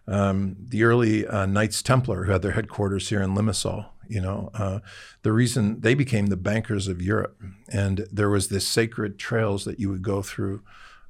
[0.07, 4.51] Um, the early uh, Knights Templar, who had their headquarters here in Limassol, you know,
[4.55, 4.79] uh,
[5.23, 7.39] the reason they became the bankers of Europe,
[7.71, 10.63] and there was this sacred trails that you would go through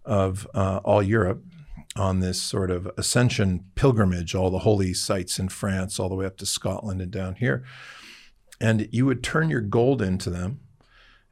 [0.05, 1.44] of uh, all Europe
[1.94, 6.27] on this sort of ascension pilgrimage, all the holy sites in France, all the way
[6.27, 7.64] up to Scotland and down here,
[8.60, 10.60] and you would turn your gold into them,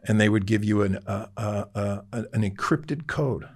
[0.04, 3.48] and they would give you an uh, uh, uh, an encrypted code,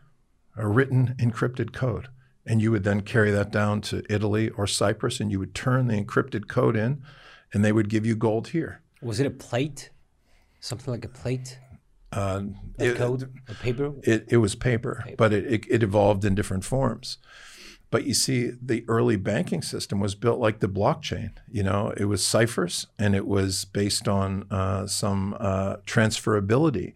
[0.56, 2.08] a written encrypted code
[2.46, 5.86] and you would then carry that down to Italy or Cyprus, and you would turn
[5.86, 7.02] the encrypted code in,
[7.52, 8.82] and they would give you gold here.
[9.02, 9.90] Was it a plate?
[10.60, 11.58] Something like a plate?
[12.12, 12.42] Uh,
[12.80, 13.32] A it, code?
[13.48, 13.92] A paper?
[14.02, 17.18] it, it was paper, but it, it, it evolved in different forms.
[17.90, 21.32] But you see, the early banking system was built like the blockchain.
[21.50, 26.92] You know, it was ciphers, and it was based on uh, some uh, transferability.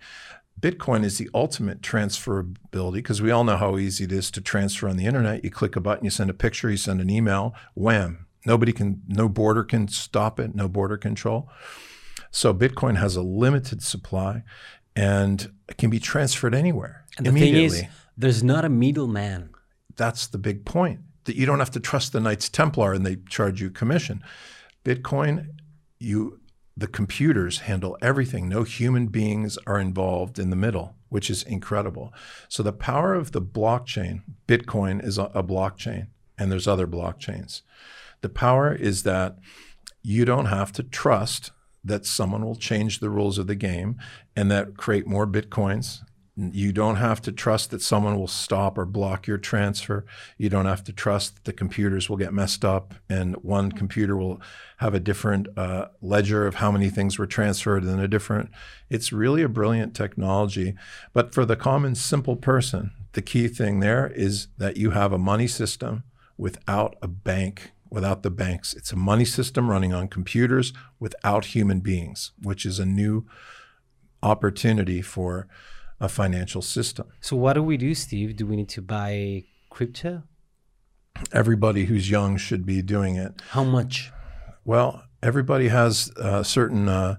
[0.61, 4.88] Bitcoin is the ultimate transferability because we all know how easy it is to transfer
[4.88, 5.44] on the internet.
[5.44, 8.26] You click a button, you send a picture, you send an email, wham.
[8.46, 11.50] Nobody can, no border can stop it, no border control.
[12.30, 14.42] So Bitcoin has a limited supply
[14.96, 17.78] and it can be transferred anywhere And the thing immediately.
[17.78, 17.85] is,
[18.16, 19.50] there's not a middleman.
[19.96, 21.00] That's the big point.
[21.24, 24.22] That you don't have to trust the Knights Templar and they charge you commission.
[24.85, 25.48] Bitcoin,
[25.98, 26.40] you
[26.76, 28.48] the computers handle everything.
[28.48, 32.12] No human beings are involved in the middle, which is incredible.
[32.48, 37.62] So the power of the blockchain, Bitcoin is a, a blockchain, and there's other blockchains.
[38.22, 39.38] The power is that
[40.02, 41.52] you don't have to trust
[41.85, 43.98] that someone will change the rules of the game
[44.35, 46.00] and that create more bitcoins.
[46.37, 50.05] You don't have to trust that someone will stop or block your transfer.
[50.37, 54.16] You don't have to trust that the computers will get messed up and one computer
[54.16, 54.40] will
[54.79, 58.51] have a different uh, ledger of how many things were transferred than a different.
[58.90, 60.75] It's really a brilliant technology.
[61.12, 65.18] But for the common, simple person, the key thing there is that you have a
[65.18, 66.03] money system
[66.37, 68.75] without a bank without the banks.
[68.75, 73.25] It's a money system running on computers without human beings, which is a new
[74.20, 75.47] opportunity for
[76.05, 77.07] a financial system.
[77.21, 78.37] So what do we do, Steve?
[78.37, 80.23] Do we need to buy crypto?
[81.33, 83.40] Everybody who's young should be doing it.
[83.51, 84.12] How much?
[84.64, 86.88] Well, everybody has uh, certain.
[86.88, 87.17] Uh,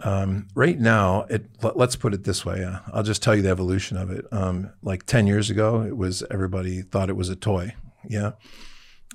[0.00, 2.62] um, right now, it, let, us put it this way.
[2.62, 4.26] Uh, I'll just tell you the evolution of it.
[4.30, 7.74] Um, like ten years ago, it was everybody thought it was a toy.
[8.06, 8.32] Yeah,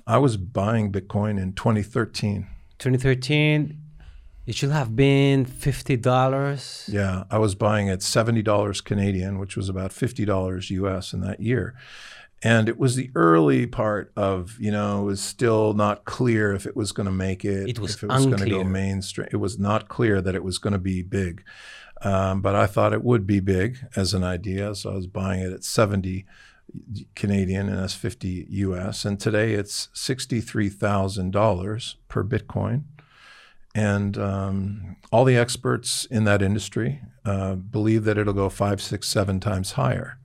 [0.06, 2.48] I was buying Bitcoin in 2013.
[2.78, 3.78] 2013,
[4.46, 6.88] it should have been fifty dollars.
[6.90, 11.20] Yeah, I was buying at seventy dollars Canadian, which was about fifty dollars US in
[11.20, 11.74] that year.
[12.44, 16.66] And it was the early part of, you know, it was still not clear if
[16.66, 17.68] it was going to make it.
[17.68, 19.28] It was if it was going to go mainstream.
[19.30, 21.44] It was not clear that it was going to be big.
[22.02, 24.74] Um, but I thought it would be big as an idea.
[24.74, 26.26] So I was buying it at 70
[27.14, 29.04] Canadian and that's 50 US.
[29.04, 32.82] And today it's $63,000 per Bitcoin.
[33.74, 39.08] And um, all the experts in that industry uh, believe that it'll go five, six,
[39.08, 40.18] seven times higher.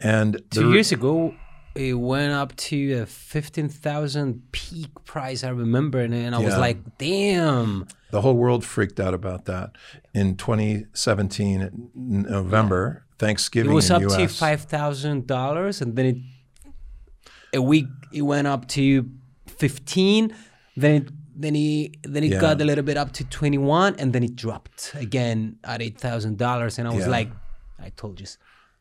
[0.00, 1.34] And Two years ago,
[1.74, 5.44] it went up to a fifteen thousand peak price.
[5.44, 9.70] I remember, and, and I was like, "Damn!" the whole world freaked out about that
[10.12, 11.90] in 2017 in
[12.28, 14.16] November, It Thanksgiving was in up US.
[14.16, 16.16] to five thousand dollars, and then it
[17.56, 19.08] a week it went up to
[19.46, 20.34] fifteen.
[20.76, 22.40] Then it then he then it Yeah.
[22.40, 25.98] got a little bit up to twenty one, and then it dropped again at eight
[25.98, 26.78] thousand dollars.
[26.78, 27.10] And I was Yeah.
[27.18, 27.30] like,
[27.78, 28.26] "I told you,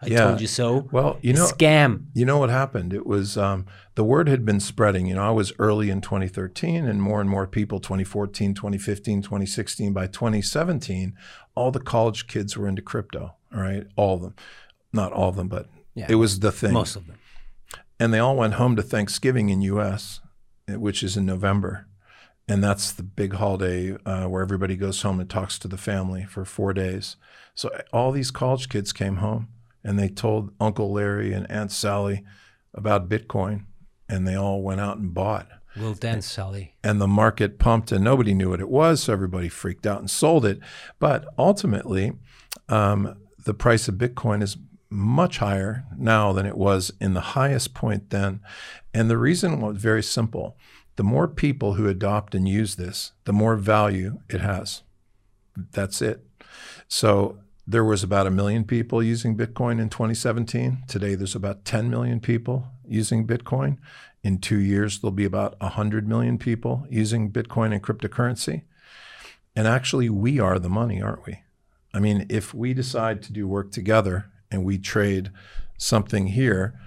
[0.01, 0.25] I Yeah.
[0.25, 2.05] told you so." Well, you know, scam.
[2.13, 2.93] You know what happened?
[2.93, 5.07] It was um, the word had been spreading.
[5.07, 9.93] You know, I was early in 2013, and more and more people 2014, 2015, 2016.
[9.93, 11.13] By 2017,
[11.55, 13.35] all the college kids were into crypto.
[13.53, 14.33] All right, all of them,
[14.91, 16.07] not all of them, but Yeah.
[16.09, 16.73] it was the thing.
[16.73, 17.17] Most of them.
[17.99, 20.19] and they all went home to Thanksgiving in U.S.,
[20.67, 21.85] eh, which is in November,
[22.47, 26.25] and that's the big holiday uh, where everybody goes home and talks to the family
[26.25, 27.15] for four days.
[27.56, 29.47] So eh, all these college kids came home
[29.84, 32.23] and they told Uncle Larry and Aunt Sally
[32.73, 33.65] about Bitcoin,
[34.10, 35.47] and they all went out and bought.
[35.75, 36.75] Well done, Sally.
[36.84, 40.10] And the market pumped, and nobody knew what it was, so everybody freaked out and
[40.10, 40.60] sold it.
[40.99, 42.13] But ultimately,
[42.69, 44.58] um, the price of Bitcoin is
[44.89, 48.39] much higher now than it was in the highest point then.
[48.93, 50.56] And the reason was very simple.
[50.95, 54.84] The more people who adopt and use this, the more value it has.
[55.71, 56.25] That's it.
[56.88, 60.84] So there was about a million people using Bitcoin in 2017.
[60.88, 63.77] Today there's about 10 million people using Bitcoin.
[64.23, 68.63] In two years, there'll be about 100 million people using Bitcoin and cryptocurrency.
[69.56, 71.41] And actually, we are the money, aren't we?
[71.93, 75.32] I mean, if we decide to do work together and we trade
[75.77, 76.79] something here,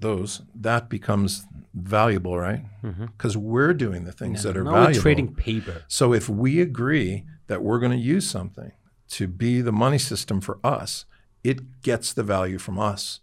[0.00, 2.64] those that becomes valuable, right?
[2.82, 3.06] Mm-hmm.
[3.06, 4.94] Because we're doing the things that are now valuable.
[4.94, 5.84] we're trading paper.
[5.88, 8.72] So if we agree that we're going to use something
[9.10, 11.04] to be the money system for us,
[11.42, 13.20] it gets the value from us.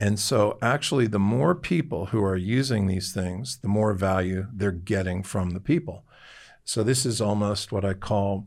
[0.00, 4.70] And so actually the more people who are using these things, the more value they're
[4.70, 6.04] getting from the people.
[6.64, 8.46] So this is almost what I call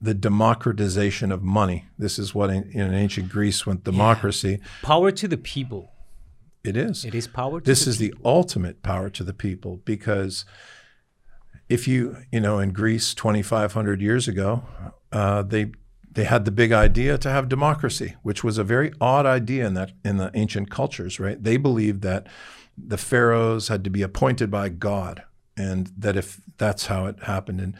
[0.00, 1.86] the democratization of money.
[1.98, 4.60] This is what in, in ancient Greece went democracy.
[4.82, 5.92] Power to the people.
[6.66, 7.04] It is.
[7.04, 10.44] It is power to this the is the ultimate power to the people because
[11.68, 14.62] if you you know in greece 2500 years ago
[15.12, 15.72] uh, they
[16.10, 19.74] they had the big idea to have democracy which was a very odd idea in
[19.74, 21.42] that in the ancient cultures right?
[21.42, 22.26] They believed that
[22.76, 25.22] the pharaohs had to be appointed by god
[25.56, 27.60] and that if that's how it happened.
[27.60, 27.76] And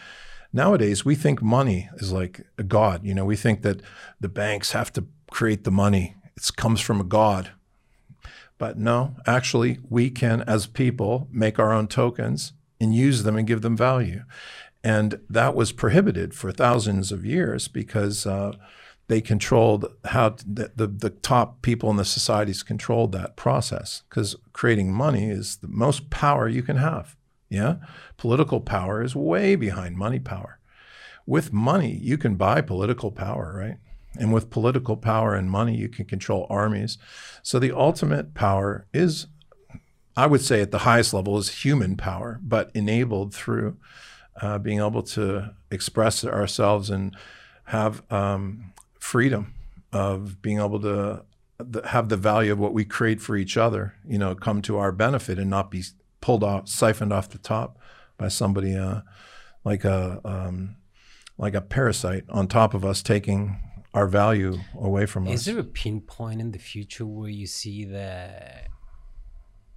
[0.53, 3.05] nowadays we think money is like a god.
[3.05, 3.83] You know we think that
[4.21, 6.17] the banks have to create the money.
[6.37, 7.53] It comes from a god
[8.59, 13.47] but no, actually, we can, as people, make our own tokens and use them and
[13.47, 14.23] give them value.
[14.83, 18.53] And that was prohibited for thousands of years because uh,
[19.09, 24.37] they controlled how the, the, the top people in the societies controlled that process because
[24.53, 27.17] creating money is the most power you can have.
[27.49, 27.77] Yeah.
[28.17, 30.59] Political power is way behind money power.
[31.27, 33.79] With money, you can buy political power, right?
[34.19, 36.99] And with political power and money, you can control armies.
[37.43, 39.27] So the ultimate power is,
[40.17, 43.77] I would say, at the highest level, is human power, but enabled through
[44.41, 47.17] uh, being able to express ourselves and
[47.65, 49.55] have um, freedom
[49.93, 51.25] of being able to
[51.85, 54.93] have the value of what we create for each other, you know, come to our
[54.93, 55.83] benefit and not be
[56.21, 57.79] pulled off, siphoned off the top
[58.19, 59.01] by somebody uh,
[59.65, 60.77] like a um,
[61.39, 63.59] like a parasite on top of us, taking
[63.97, 65.41] our value away from Is us.
[65.41, 68.69] Is there a pinpoint in the future where you see that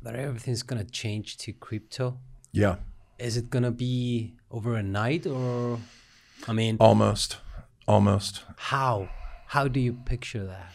[0.02, 2.20] that everything's gonna change to crypto?
[2.52, 2.76] yeah,
[3.18, 5.80] Is it gonna be over a night or?
[6.48, 7.38] I mean, almost,
[7.88, 8.44] almost.
[8.58, 9.10] how?
[9.48, 10.72] How do you picture that?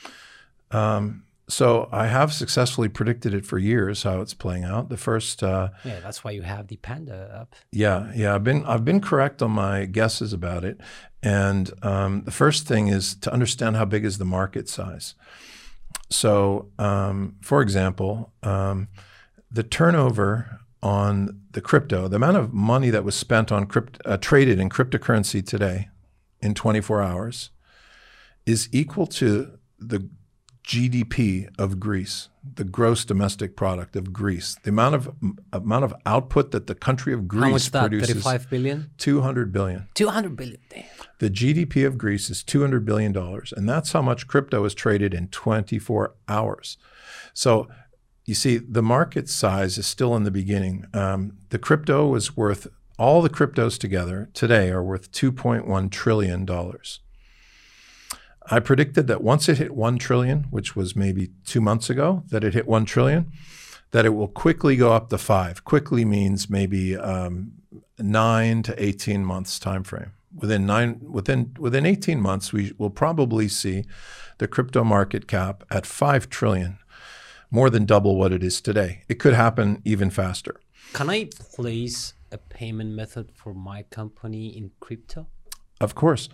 [1.47, 4.89] So I have successfully predicted it for years how it's playing out.
[4.89, 5.43] The first.
[5.43, 7.55] Uh, Yeah, that's why you have the panda up.
[7.71, 10.81] Yeah, yeah, I've been I've been correct on my guesses about it,
[11.25, 15.15] and um, the first thing is to understand how big is the market size.
[16.11, 18.89] So, um, for example, um,
[19.51, 24.19] the turnover on the crypto, the amount of money that was spent on crypt, uh,
[24.19, 25.89] traded in cryptocurrency today,
[26.43, 27.51] in 24 hours,
[28.45, 30.07] is equal to the
[30.65, 35.15] GDP of Greece, the gross domestic product of Greece, the amount of
[35.53, 37.81] amount of output that the country of Greece How much that?
[37.83, 38.09] produces.
[38.09, 38.91] Thirty-five billion.
[38.97, 39.89] 200 billion.
[39.95, 40.59] Two hundred billion.
[40.71, 40.85] Damn.
[41.19, 45.15] The GDP of Greece is 200 billion dollars, and that's how much crypto is traded
[45.15, 46.77] in 24 hours.
[47.33, 47.69] So,
[48.25, 50.87] you see, the market size is still in the beginning.
[50.93, 52.67] Um, the crypto is worth
[52.99, 57.01] all the cryptos together today are worth 2.1 trillion dollars.
[58.51, 62.45] I predicted that once it hit 1 trillion, which was maybe 2 months ago, that
[62.45, 63.33] it hit 1 trillion,
[63.93, 65.65] that it will quickly go up to 5.
[65.65, 67.53] Quickly means maybe um,
[67.99, 70.13] 9 to 18 months time frame.
[70.35, 73.85] Within 9 within within 18 months we will probably see
[74.39, 76.79] the crypto market cap at 5 trillion,
[77.53, 79.05] more than double what it is today.
[79.09, 80.57] It could happen even faster.
[80.93, 85.29] Can I place a payment method for my company in crypto?
[85.81, 86.29] Of course.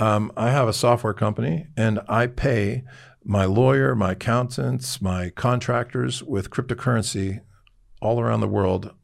[0.00, 2.84] Um, I have a software company and I pay
[3.22, 7.42] my lawyer, my accountants, my contractors with cryptocurrency
[8.00, 8.94] all around the world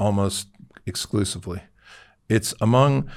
[0.00, 0.48] almost
[0.84, 1.62] exclusively.
[2.28, 3.08] It's among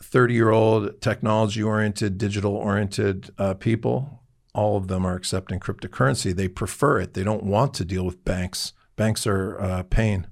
[0.00, 4.22] 30 year old technology oriented, digital oriented uh, people.
[4.54, 6.32] All of them are accepting cryptocurrency.
[6.32, 7.14] They prefer it.
[7.14, 8.72] They don't want to deal with banks.
[8.94, 10.28] Banks are uh, pain,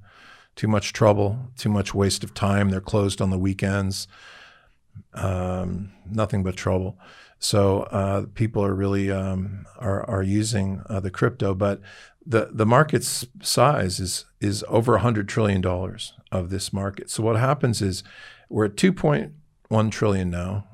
[0.54, 2.68] too much trouble, too much waste of time.
[2.68, 4.06] They're closed on the weekends
[5.14, 6.98] um, nothing but trouble.
[7.38, 11.80] So uh, people are really um, are are using uh, the crypto, but
[12.24, 17.10] the the market's size is is over hundred trillion dollars of this market.
[17.10, 18.04] So what happens is
[18.48, 19.32] we're at two point
[19.68, 20.66] one trillion now.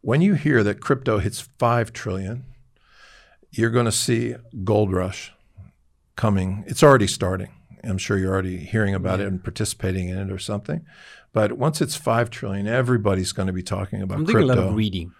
[0.00, 2.44] When you hear that crypto hits five trillion,
[3.50, 5.32] you're going to see gold rush
[6.16, 6.64] coming.
[6.66, 7.50] It's already starting.
[7.82, 10.84] I'm sure you're already hearing about it and participating in it or something.
[11.32, 14.54] But once it's five trillion, everybody's going to be talking about I'm doing crypto.
[14.54, 15.12] a lot of reading,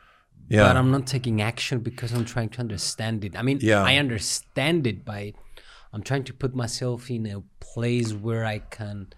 [0.48, 3.36] yeah, but I'm not taking action because I'm trying to understand it.
[3.36, 3.82] I mean, Yeah.
[3.82, 5.34] I understand it, by
[5.92, 9.08] I'm trying to put myself in a place where I can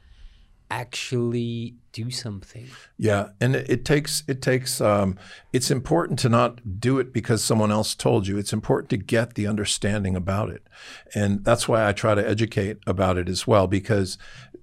[0.71, 2.67] actually do something.
[2.97, 4.81] yeah, and it, it takes it takes.
[4.81, 5.19] Um,
[5.53, 8.39] it's important to not do it because someone else told you.
[8.39, 10.63] It's important to get the understanding about it,
[11.15, 13.67] and that's why I try to educate about it as well.
[13.67, 14.17] Because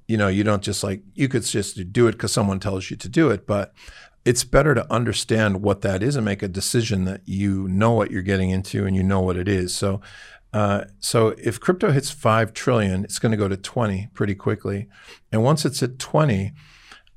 [0.09, 2.97] you know, you don't just like you could just do it because someone tells you
[2.97, 3.75] to do it, but
[4.25, 8.09] it's better to understand what that is and make a decision that you know what
[8.09, 9.73] you're getting into and you know what it is.
[9.73, 10.01] So,
[10.51, 14.87] uh, so if crypto hits five trillion, it's going to go to 20 pretty quickly,
[15.31, 16.53] and once it's at 20,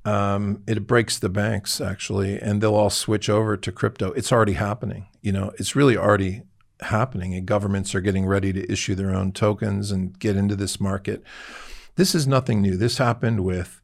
[0.05, 4.13] um, it breaks the banks actually, and they'll all switch over to crypto.
[4.13, 5.07] It's already happening.
[5.23, 6.43] You know, it's really already
[6.83, 10.79] happening, and governments are getting ready to issue their own tokens and get into this
[10.79, 11.25] market.
[11.97, 12.77] This is nothing new.
[12.77, 13.81] This happened with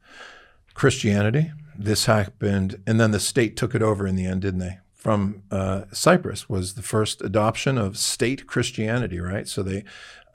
[0.73, 1.51] Christianity.
[1.77, 4.79] This happened, and then the state took it over in the end, didn't they?
[4.93, 9.47] From uh, Cyprus was the first adoption of state Christianity, right?
[9.47, 9.85] So they,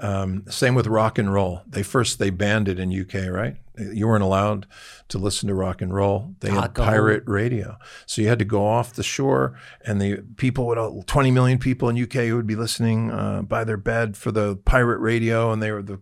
[0.01, 1.61] um, same with rock and roll.
[1.66, 3.57] They first they banned it in UK, right?
[3.77, 4.66] You weren't allowed
[5.09, 6.35] to listen to rock and roll.
[6.41, 10.66] They had pirate radio, so you had to go off the shore, and the people
[10.66, 14.31] would, twenty million people in UK who would be listening uh, by their bed for
[14.31, 16.01] the pirate radio, and they were the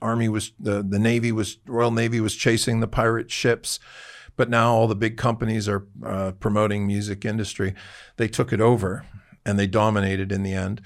[0.00, 3.78] army was the the navy was Royal Navy was chasing the pirate ships,
[4.36, 7.74] but now all the big companies are uh, promoting music industry.
[8.16, 9.04] They took it over
[9.44, 10.82] and they dominated in the end.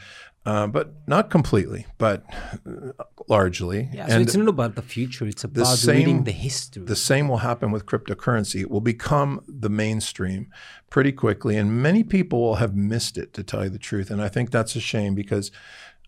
[0.46, 2.24] Uh, but not completely, but
[2.66, 3.90] uh, largely.
[3.92, 5.26] Yeah, so and it's not about the future.
[5.26, 6.82] It's about same- reading the history.
[6.82, 8.62] the same will happen with cryptocurrency.
[8.62, 10.50] It will become the mainstream
[10.88, 14.10] pretty quickly, and many people will have missed it, to tell you the truth.
[14.10, 15.50] And I think that's a shame because,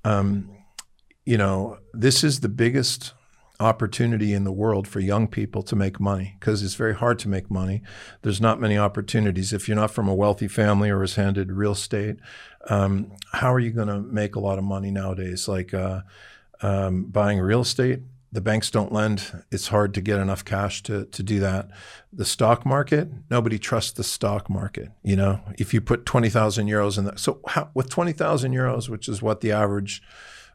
[0.03, 0.49] um,
[1.25, 3.13] you know, this is the biggest
[3.61, 7.29] opportunity in the world for young people to make money because it's very hard to
[7.29, 7.83] make money.
[8.23, 9.53] There's not many opportunities.
[9.53, 12.17] If you're not from a wealthy family or was handed real estate,
[12.69, 15.47] um, how are you going to make a lot of money nowadays?
[15.47, 16.01] Like uh,
[16.61, 18.01] um, buying real estate,
[18.33, 19.45] the banks don't lend.
[19.53, 21.69] It's hard to get enough cash to, to do that.
[22.13, 24.91] The stock market, nobody trusts the stock market.
[25.03, 29.09] You know, if you put 20,000 euros in that, so how, with 20,000 euros, which
[29.09, 30.03] is what the average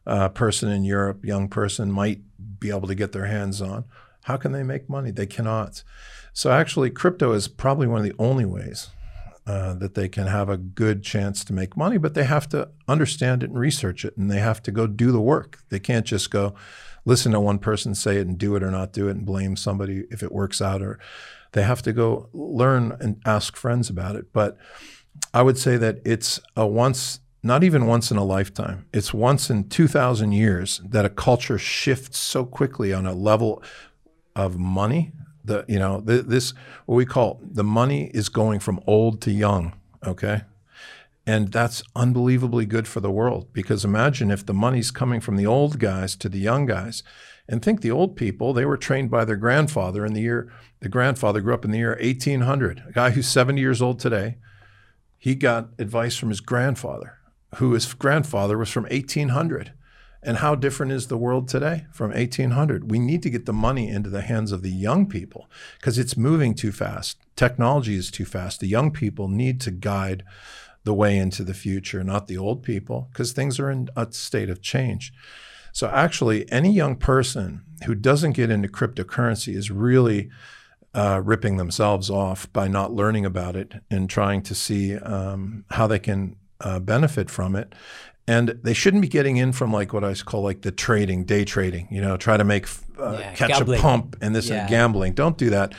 [0.08, 2.22] uh, person in Europe, young person, might
[2.60, 3.86] be able to get their hands on,
[4.24, 5.12] how can they make money?
[5.12, 5.84] They cannot.
[6.34, 8.90] So actually, crypto is probably one of the only ways
[9.46, 12.70] uh, that they can have a good chance to make money, but they have to
[12.88, 15.60] understand it and research it, and they have to go do the work.
[15.70, 16.56] They can't just go
[17.06, 19.56] listen to one person say it and do it or not do it and blame
[19.56, 21.00] somebody if it works out, or
[21.54, 24.34] they have to go learn and ask friends about it.
[24.34, 24.58] But
[25.34, 29.50] I would say that it's a once, not even once in a lifetime, it's once
[29.50, 33.64] in 2,000 years that a culture shifts so quickly on a level
[34.36, 35.14] of money.
[35.44, 36.54] The you know th- this
[36.86, 39.74] what we call the money is going from old to young.
[40.06, 40.42] Okay,
[41.26, 45.46] and that's unbelievably good for the world because imagine if the money's coming from the
[45.46, 47.04] old guys to the young guys.
[47.50, 50.90] And think the old people, they were trained by their grandfather in the year, the
[50.90, 52.84] grandfather grew up in the year 1800.
[52.88, 54.38] A guy who's 70 years old today,
[55.18, 57.18] he got advice from his grandfather,
[57.56, 59.74] who his grandfather was from 1800.
[60.24, 62.92] And how different is the world today from 1800?
[62.92, 66.18] We need to get the money into the hands of the young people because it's
[66.18, 67.18] moving too fast.
[67.36, 68.60] Technology is too fast.
[68.60, 70.24] The young people need to guide
[70.84, 74.50] the way into the future, not the old people, because things are in a state
[74.50, 75.14] of change.
[75.72, 80.30] So, actually, any young person who doesn't get into cryptocurrency is really
[80.96, 85.86] uh, ripping themselves off by not learning about it and trying to see um, how
[85.86, 87.74] they can uh, benefit from it.
[88.30, 91.46] And they shouldn't be getting in from like what I call like the trading, day
[91.46, 91.88] trading.
[91.90, 92.68] You know, try to make
[93.00, 93.80] uh, Yeah, catch gambling.
[93.80, 94.62] a pump and this Yeah.
[94.62, 95.14] and gambling.
[95.14, 95.74] Don't do that.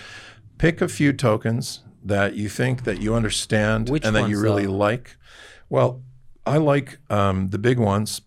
[0.57, 4.65] Pick a few tokens that you think that you understand Which and that you really
[4.65, 4.73] though?
[4.73, 5.17] like.
[5.69, 6.03] Well,
[6.47, 8.23] I like um, the big ones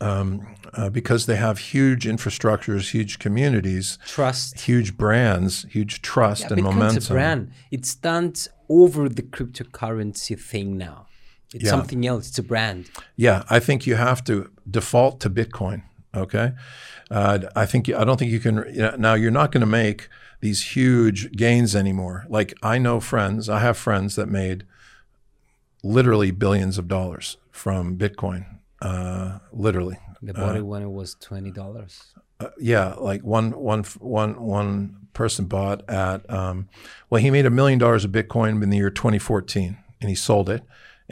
[0.00, 4.60] um, uh, because they have huge infrastructures, huge communities, Trust.
[4.60, 7.02] huge brands, huge trust Yeah, and momentum.
[7.04, 7.50] a brand.
[7.70, 11.06] It stands over the cryptocurrency thing now.
[11.54, 11.70] It's Yeah.
[11.70, 12.28] something else.
[12.28, 12.90] It's a brand.
[13.16, 15.82] Yeah, I think you have to default to Bitcoin.
[16.14, 16.52] Okay,
[17.10, 18.56] uh, I think I don't think you can.
[18.72, 20.08] You know, now you're not going to make
[20.40, 22.24] these huge gains anymore.
[22.28, 24.64] Like I know friends, I have friends that made
[25.82, 28.46] literally billions of dollars from Bitcoin.
[28.80, 32.00] Uh, literally, They bought it when it was twenty dollars.
[32.40, 36.68] uh, yeah, like one one one one person bought at um,
[37.10, 40.48] well, he made a million dollars of Bitcoin in the year 2014, and he sold
[40.50, 40.62] it,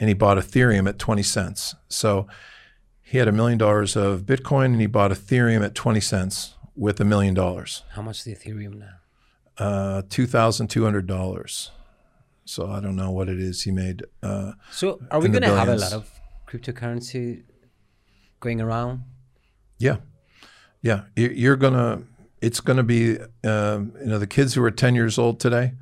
[0.03, 1.75] and he bought Ethereum at 20 cents.
[1.87, 2.27] So
[3.01, 6.99] he had a million dollars of Bitcoin, and he bought Ethereum at 20 cents with
[6.99, 8.95] a million dollars, How much is the Ethereum now?
[9.65, 11.71] uh, two thousand two hundred dollars.
[12.43, 14.03] So I don't know what it is he made.
[14.21, 16.09] Uh, So are we going to have a lot of
[16.47, 17.43] cryptocurrency
[18.41, 19.03] going around?
[19.77, 19.97] Yeah,
[20.81, 21.03] yeah.
[21.15, 22.01] You- You're gonna.
[22.41, 23.17] It's gonna be.
[23.43, 25.73] Um, you know, the kids who are 10 years old today,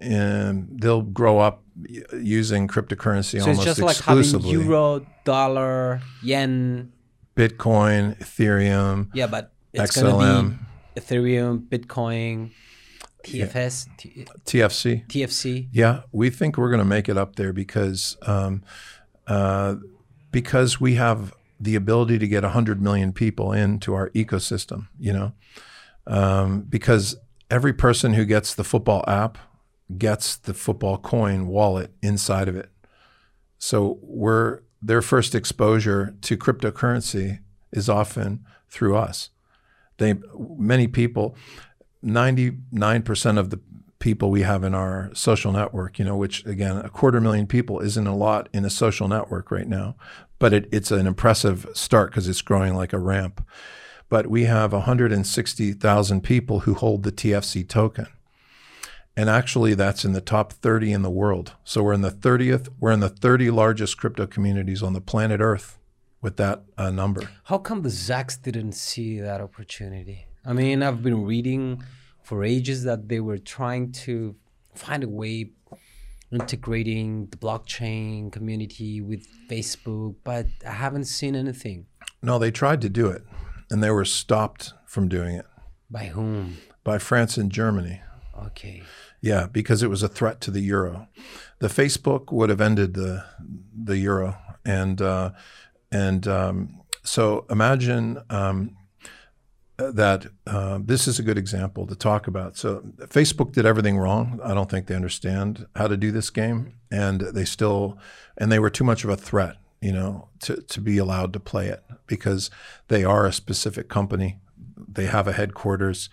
[0.00, 1.64] and they'll grow up
[2.12, 6.92] using cryptocurrency So it's almost just like having euro, dollar, yen.
[7.36, 10.58] Bitcoin, Ethereum, Yeah, but it's going to XLM,
[10.94, 12.50] be Ethereum, Bitcoin,
[13.24, 13.86] TFS,
[14.44, 15.06] TFC.
[15.06, 15.68] TFC.
[15.70, 18.64] Yeah, we think we're going to make it up there because um,
[19.28, 19.76] uh,
[20.30, 25.32] because we have the ability to get 100 million people into our ecosystem, you know,
[26.06, 27.16] um, because
[27.50, 29.38] every person who gets the football app
[29.96, 32.70] gets the football coin wallet inside of it.
[33.58, 37.40] So we're their first exposure to cryptocurrency
[37.72, 39.30] is often through us.
[39.96, 40.14] They
[40.56, 41.36] many people,
[42.04, 43.60] 99% of the
[43.98, 47.80] people we have in our social network, you know, which again, a quarter million people
[47.80, 49.96] isn't a lot in a social network right now,
[50.38, 53.44] but it, it's an impressive start because it's growing like a ramp.
[54.08, 58.06] But we have 160,000 people who hold the TFC token.
[59.18, 61.54] And actually, that's in the top 30 in the world.
[61.64, 65.40] So we're in the 30th, we're in the 30 largest crypto communities on the planet
[65.40, 65.76] Earth
[66.22, 67.28] with that uh, number.
[67.42, 70.26] How come the Zacks didn't see that opportunity?
[70.46, 71.82] I mean, I've been reading
[72.22, 74.36] for ages that they were trying to
[74.76, 75.50] find a way
[76.30, 81.86] integrating the blockchain community with Facebook, but I haven't seen anything.
[82.22, 83.24] No, they tried to do it,
[83.68, 85.46] and they were stopped from doing it
[85.90, 86.58] By whom?
[86.84, 88.00] by France and Germany.
[88.46, 88.84] Okay.
[89.20, 91.08] Yeah, because it was a threat to the euro.
[91.58, 93.24] The Facebook would have ended the
[93.74, 95.30] the euro, and uh,
[95.90, 98.76] and um, so imagine um,
[99.76, 102.56] that uh, this is a good example to talk about.
[102.56, 104.40] So Facebook did everything wrong.
[104.44, 107.98] I don't think they understand how to do this game, and they still
[108.36, 111.40] and they were too much of a threat, you know, to to be allowed to
[111.40, 112.50] play it because
[112.86, 114.38] they are a specific company.
[114.76, 116.08] They have a headquarters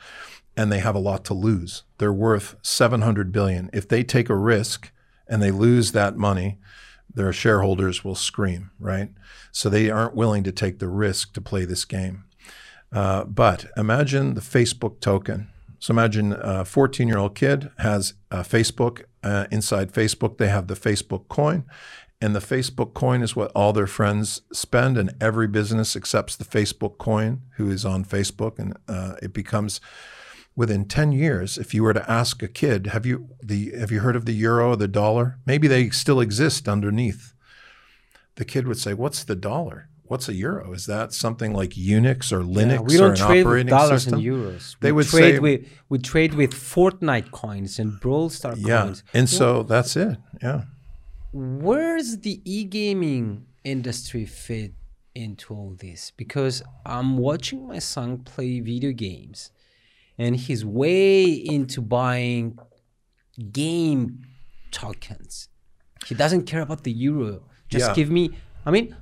[0.57, 1.83] and they have a lot to lose.
[1.97, 3.69] They're worth 700 billion.
[3.73, 4.91] If they take a risk
[5.27, 6.59] and they lose that money,
[7.13, 9.09] their shareholders will scream, right?
[9.51, 12.25] So they aren't willing to take the risk to play this game.
[12.91, 15.49] Uh, but imagine the Facebook token.
[15.79, 19.03] So imagine a 14 year old kid has Facebook.
[19.23, 21.65] Uh, inside Facebook, they have the Facebook coin.
[22.21, 26.45] And the Facebook coin is what all their friends spend, and every business accepts the
[26.45, 28.57] Facebook coin who is on Facebook.
[28.57, 29.81] And uh, it becomes
[30.55, 33.99] within 10 years if you were to ask a kid have you the have you
[33.99, 35.37] heard of the euro or the dollar?
[35.45, 37.33] Maybe they still exist underneath.
[38.35, 39.89] The kid would say what's the dollar?
[40.07, 40.71] What's a euro?
[40.73, 44.19] Is that something like unix or linux Yeah, we don't an trade with dollars system?
[44.19, 44.75] and euros.
[44.79, 48.83] They we would trade say- with we trade with Fortnite coins and Brawl Star yeah
[48.83, 49.03] coins.
[49.13, 50.61] and so that's it yeah.
[51.33, 54.73] where's the e-gaming industry fit
[55.15, 56.11] into all this?
[56.15, 59.49] Because i'm watching my son play video games
[60.17, 62.57] and he's way into buying
[63.51, 64.21] game
[64.71, 65.49] tokens
[66.05, 67.93] he doesn't care about the euro just Yeah.
[67.95, 68.31] give me
[68.65, 68.95] i mean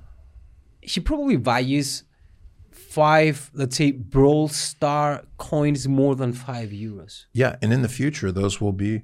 [0.81, 2.03] he probably values
[2.71, 8.31] five let's say brawl star coins more than five euros Yeah, and in the future,
[8.31, 9.01] those will be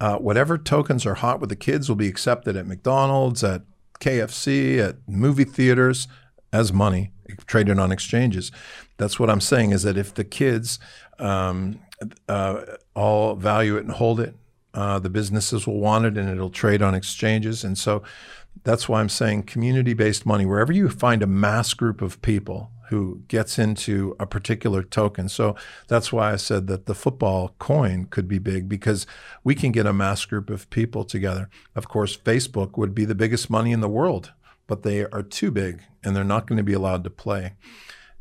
[0.00, 3.62] uh, whatever tokens are hot with the kids will be accepted at McDonald's, at
[4.00, 6.08] KFC, at movie theaters
[6.52, 7.12] as money
[7.46, 8.50] traded on exchanges.
[8.96, 10.78] That's what I'm saying is that if the kids
[11.20, 11.80] um,
[12.28, 12.62] uh,
[12.94, 14.34] all value it and hold it,
[14.74, 17.64] uh, the businesses will want it and it'll trade on exchanges.
[17.64, 18.02] And so
[18.64, 22.70] that's why I'm saying community based money, wherever you find a mass group of people
[22.88, 25.28] who gets into a particular token.
[25.28, 25.54] So
[25.86, 29.06] that's why I said that the football coin could be big because
[29.44, 31.48] we can get a mass group of people together.
[31.76, 34.32] Of course, Facebook would be the biggest money in the world,
[34.66, 37.52] but they are too big and they're not going to be allowed to play.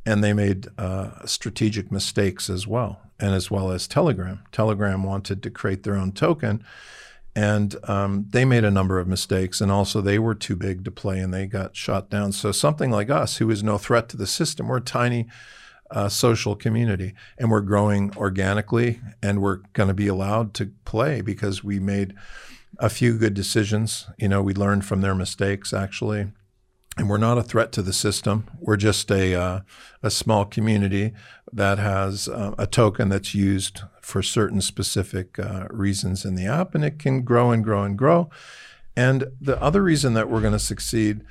[0.06, 4.42] And they made uh, strategic mistakes as well, and as well as Telegram.
[4.52, 6.64] Telegram wanted to create their own token,
[7.36, 10.92] and um, they made a number of mistakes and also they were too big to
[10.92, 12.32] play and they got shot down.
[12.32, 15.28] So something like us who is no threat to the system we're a tiny
[15.92, 21.22] uh, social community and we're growing organically and we're going to be allowed to play
[21.22, 22.14] because we made
[22.78, 24.08] a few good decisions.
[24.18, 26.28] You know we learned from their mistakes actually
[27.00, 28.46] and we're not a threat to the system.
[28.60, 29.60] We're just a uh,
[30.04, 31.14] a small community
[31.52, 36.76] that has uh, a token that's used for certain specific uh, reasons in the app,
[36.76, 38.30] and it can grow and grow and grow.
[38.98, 41.22] And the other reason that we're going to succeed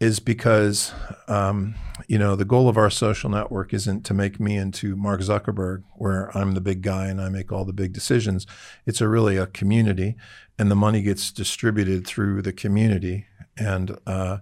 [0.00, 0.92] is because
[1.28, 1.76] um,
[2.08, 5.84] you know the goal of our social network isn't to make me into Mark Zuckerberg,
[5.94, 8.44] where I'm the big guy and I make all the big decisions.
[8.86, 10.16] It's a really a community,
[10.58, 13.26] and the money gets distributed through the community,
[13.56, 14.38] and uh,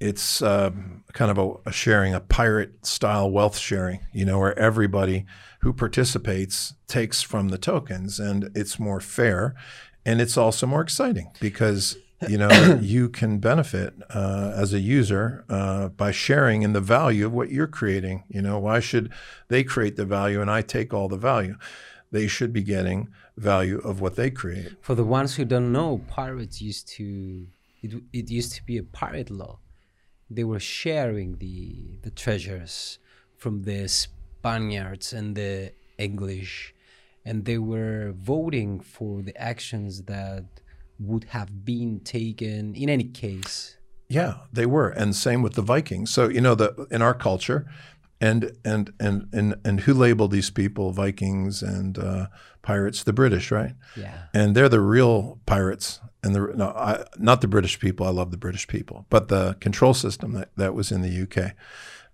[0.00, 0.70] it's uh,
[1.12, 5.26] kind of a, a sharing, a pirate style wealth sharing, you know, where everybody
[5.60, 9.54] who participates takes from the tokens and it's more fair.
[10.06, 12.48] And it's also more exciting because, you know,
[12.80, 17.50] you can benefit uh, as a user uh, by sharing in the value of what
[17.50, 18.24] you're creating.
[18.28, 19.12] You know, why should
[19.48, 21.56] they create the value and I take all the value?
[22.10, 24.72] They should be getting value of what they create.
[24.80, 27.46] For the ones who don't know, pirates used to
[27.82, 29.58] it, it used to be a pirate law.
[30.30, 32.98] They were sharing the the treasures
[33.36, 36.74] from the Spaniards and the English,
[37.24, 40.44] and they were voting for the actions that
[40.98, 43.76] would have been taken in any case.
[44.08, 46.10] Yeah, they were, and same with the Vikings.
[46.10, 47.66] So you know, the in our culture,
[48.20, 52.26] and and and and and who labeled these people Vikings and uh,
[52.62, 53.02] pirates?
[53.02, 53.74] The British, right?
[53.96, 54.24] Yeah.
[54.34, 58.06] And they're the real pirates, and the no, I, not the British people.
[58.06, 61.54] I love the British people, but the control system that that was in the UK.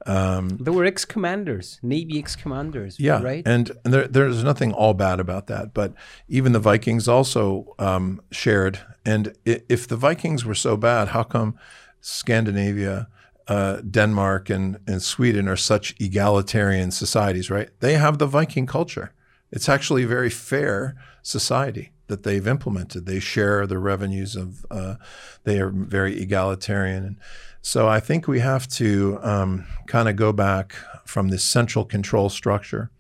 [0.07, 3.43] There were ex-commanders, Navy ex-commanders, Yeah, right?
[3.47, 5.75] and, and there, there's nothing all bad about that.
[5.75, 5.95] But
[6.29, 8.79] even the Vikings also um, shared.
[9.05, 11.59] And if the Vikings were so bad, how come
[12.01, 13.09] Scandinavia,
[13.49, 17.51] uh, Denmark, and, and Sweden are such egalitarian societies?
[17.51, 17.71] Right?
[17.81, 19.13] They have the Viking culture.
[19.51, 23.07] It's actually a very fair society that they've implemented.
[23.07, 24.65] They share the revenues of.
[24.71, 24.97] Uh,
[25.45, 27.17] they are very egalitarian, and
[27.63, 32.29] so I think we have to um, kind of go back from this central control
[32.29, 32.91] structure.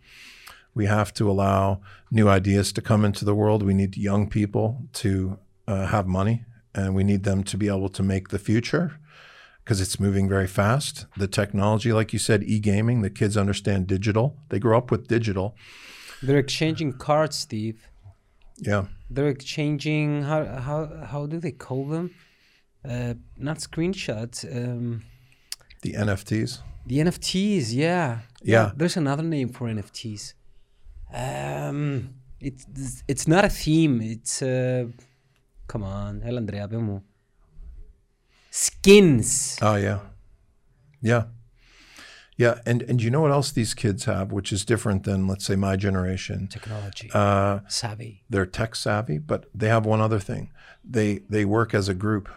[0.74, 1.80] We have to allow
[2.10, 3.62] new ideas to come into the world.
[3.62, 5.38] We need young people to
[5.68, 6.44] uh, have money,
[6.74, 8.98] and we need them to be able to make the future
[9.66, 11.06] because it's moving very fast.
[11.16, 13.02] The technology, like you said, e-gaming.
[13.02, 14.36] The kids understand digital.
[14.48, 15.56] They grow up with digital.
[16.22, 17.88] They're exchanging cards, Steve.
[18.58, 22.14] Yeah they're exchanging how how how do they call them?
[22.84, 24.44] Uh, not screenshots.
[24.44, 25.02] Um,
[25.82, 26.60] the NFTs.
[26.86, 28.20] The NFTs, yeah.
[28.42, 28.70] Yeah.
[28.76, 30.34] There's another name for NFTs.
[31.12, 34.00] Um, it's it's not a theme.
[34.00, 34.86] It's uh,
[35.66, 36.68] come on, El Andrea,
[38.50, 39.58] Skins.
[39.60, 40.00] Oh yeah,
[41.02, 41.24] yeah
[42.36, 42.60] yeah.
[42.66, 45.56] And and you know what else these kids have, which is different than let's say
[45.56, 46.48] my generation.
[46.48, 47.10] Technology.
[47.12, 48.22] Uh, Savvy.
[48.28, 50.50] they're tech savvy, but they have one other thing.
[50.84, 52.28] They they work as a group.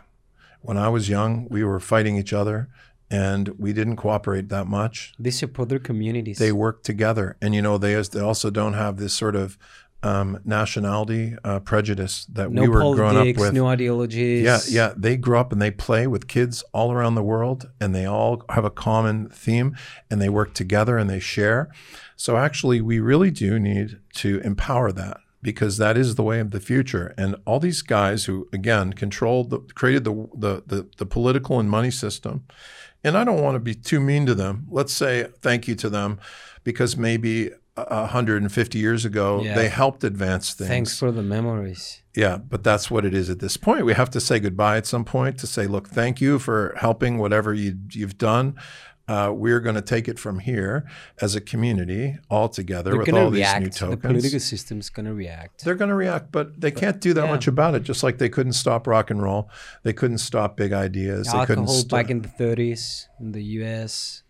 [0.61, 2.67] When I was young, we were fighting each other,
[3.09, 5.13] and we didn't cooperate that much.
[5.17, 6.37] They support their communities.
[6.37, 9.57] They work together, and you know they they also don't have this sort of
[10.01, 13.53] um, nationality uh, prejudice that no we were growing up with.
[13.53, 14.43] no ideologies.
[14.43, 14.93] Yeah, yeah.
[14.95, 18.43] They grow up and they play with kids all around the world, and they all
[18.49, 19.75] have a common theme,
[20.09, 21.69] and they work together and they share.
[22.15, 26.51] So actually, we really do need to empower that because that is the way of
[26.51, 27.13] the future.
[27.17, 31.69] And all these guys who, again, controlled, the, created the, the the the political and
[31.69, 32.45] money system.
[33.03, 34.67] And I don't want to be too mean to them.
[34.69, 36.19] Let's say thank you to them
[36.63, 37.51] because maybe.
[37.89, 39.55] A 150 years ago, Yeah.
[39.55, 40.69] they helped advance things.
[40.69, 42.01] Thanks for the memories.
[42.15, 43.85] Yeah, but that's what it is at this point.
[43.85, 47.17] We have to say goodbye at some point to say, look, thank you for helping
[47.17, 48.55] whatever you, you've done.
[49.07, 50.85] Uh, we're going to take it from here
[51.19, 53.63] as a community all together They're with all these new react.
[53.63, 54.01] The tokens.
[54.01, 55.65] political system's gonna react.
[55.65, 57.31] They're going to react, but they can't do that yeah.
[57.31, 57.81] much about it.
[57.81, 59.49] Just like they couldn't stop rock and roll,
[59.81, 61.25] they couldn't stop big ideas.
[61.25, 61.89] They couldn't Alcohol stop.
[61.89, 64.21] back in the 30s in the U.S.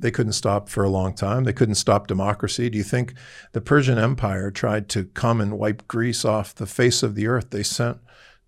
[0.00, 1.44] they couldn't stop for a long time.
[1.44, 2.70] They couldn't stop democracy.
[2.70, 3.14] Do you think
[3.52, 7.50] the Persian Empire tried to come and wipe Greece off the face of the earth?
[7.50, 7.98] They sent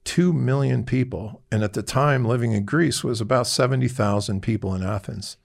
[0.04, 1.42] 2 million people.
[1.50, 5.36] And at the time, living in Greece was about 70,000 people in Athens.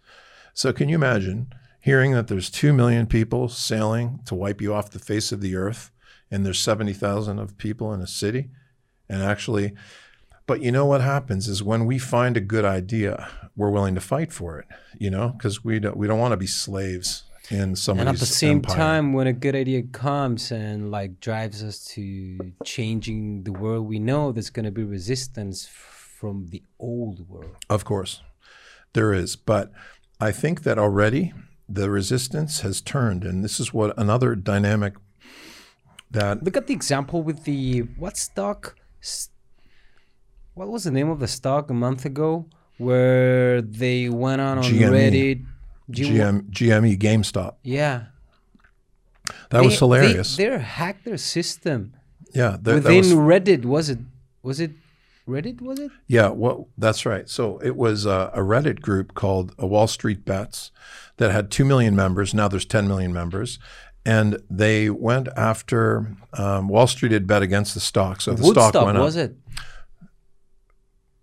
[0.53, 4.91] So can you imagine hearing that there's 2 million people sailing to wipe you off
[4.91, 5.91] the face of the earth
[6.31, 8.49] and there's 70,000 of people in a city?
[9.07, 9.73] And actually,
[10.47, 14.01] but you know what happens is when we find a good idea, we're willing to
[14.01, 14.65] fight for it,
[14.97, 18.19] you know, because we don't, we don't want to be slaves in somebody's And at
[18.19, 18.75] the same empire.
[18.75, 23.99] time, when a good idea comes and like drives us to changing the world we
[23.99, 27.55] know, there's gonna be resistance from the old world.
[27.69, 28.21] Of course,
[28.93, 29.35] there is.
[29.35, 29.71] But
[30.19, 31.33] I think that already
[31.69, 33.23] the resistance has turned.
[33.23, 34.93] And this is what another dynamic
[36.11, 38.75] that Look at the example with the what stock?
[39.01, 39.29] S-
[40.57, 42.47] What was the name of the stock a month ago
[42.79, 44.89] where they went on on GME.
[44.89, 45.45] Reddit?
[45.91, 48.05] G- GM, GME GameStop, Yeah,
[49.51, 50.35] that was hilarious.
[50.35, 51.93] They, they hacked their system
[52.33, 53.65] yeah, within was, Reddit.
[53.65, 53.99] Was it?
[54.41, 54.71] Was it
[55.27, 55.61] Reddit?
[55.61, 55.91] Was it?
[56.07, 57.29] yeah, well, that's right.
[57.29, 60.71] So it was a, a Reddit group called uh, Wall Street Bets
[61.17, 62.33] that had 2 million members.
[62.33, 63.59] Now there's 10 million members.
[64.05, 68.21] And they went after um, Wall Street had bet against the stock.
[68.21, 69.03] So the Woodstock stock went up.
[69.03, 69.35] was it?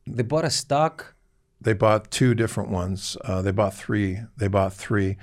[0.07, 1.15] They bought a stock.
[1.61, 3.17] They bought two different ones.
[3.25, 4.21] Uh, they bought three.
[4.37, 5.17] They bought three.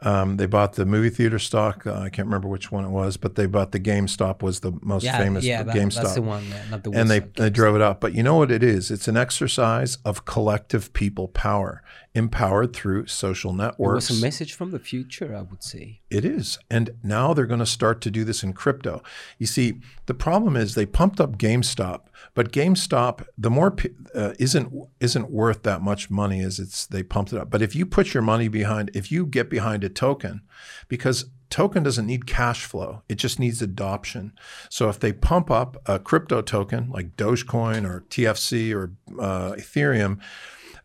[0.00, 1.84] Um, they bought the movie theater stock.
[1.84, 4.72] Uh, I can't remember which one it was, but they bought the GameStop was the
[4.80, 6.02] most Yeah, famous yeah, that, GameStop.
[6.02, 6.44] that's the one.
[6.70, 8.00] Not the and they, they drove it up.
[8.00, 8.92] But you know what it is?
[8.92, 11.82] It's an exercise of collective people power,
[12.14, 14.10] empowered through social networks.
[14.10, 16.00] It was a message from the future, I would say.
[16.10, 16.58] It is.
[16.70, 19.02] And now they're going to start to do this in crypto.
[19.38, 22.02] You see, the problem is they pumped up GameStop,
[22.34, 23.74] but GameStop, the more
[24.14, 27.50] uh, isn't isn't worth that much money as it's they pumped it up.
[27.50, 30.42] But if you put your money behind, if you get behind a token,
[30.88, 34.32] because token doesn't need cash flow, it just needs adoption.
[34.68, 40.20] So if they pump up a crypto token like Dogecoin or TFC or uh, Ethereum,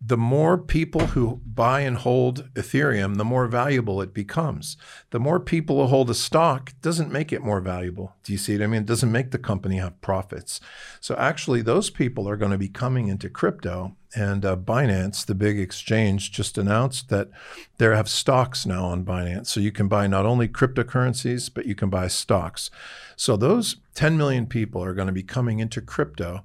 [0.02, 4.78] the more people who buy and hold Ethereum, the more valuable it becomes.
[5.12, 8.16] The more people who hold a stock doesn't make it more valuable.
[8.24, 8.82] Do you see what I mean?
[8.82, 10.60] It doesn't make the company have profits.
[11.00, 13.96] So actually, those people are going to be coming into crypto.
[14.16, 17.30] And uh, Binance, the big exchange, just announced that
[17.78, 19.48] they have stocks now on Binance.
[19.48, 22.70] So you can buy not only cryptocurrencies, but you can buy stocks.
[23.16, 26.44] So those 10 million people are going to be coming into crypto.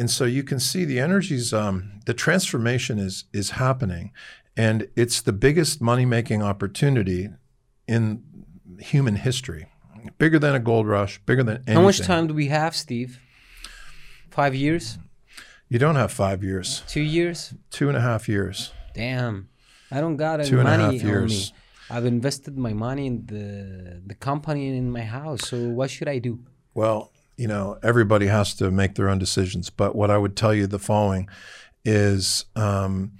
[0.00, 4.12] And so you can see the energies, um, the transformation is is happening,
[4.56, 7.28] and it's the biggest money making opportunity
[7.86, 8.22] in
[8.78, 9.66] human history.
[10.18, 11.74] bigger than a gold rush, bigger than anything.
[11.74, 13.18] How much time do we have, Steve?
[14.30, 14.98] Five years?
[15.68, 17.54] You don't have five years, Two years?
[17.70, 18.72] two and a half years.
[18.94, 19.48] Damn.
[19.90, 21.12] I don't got any Two and a money half on me.
[21.12, 21.52] years.
[21.90, 23.44] I've invested my money in the
[24.10, 25.40] the company and in my house.
[25.50, 26.38] So what should I do?
[26.74, 27.10] Well,
[27.40, 29.70] you know, everybody has to make their own decisions.
[29.70, 31.26] But what I would tell you the following
[31.86, 33.12] is um,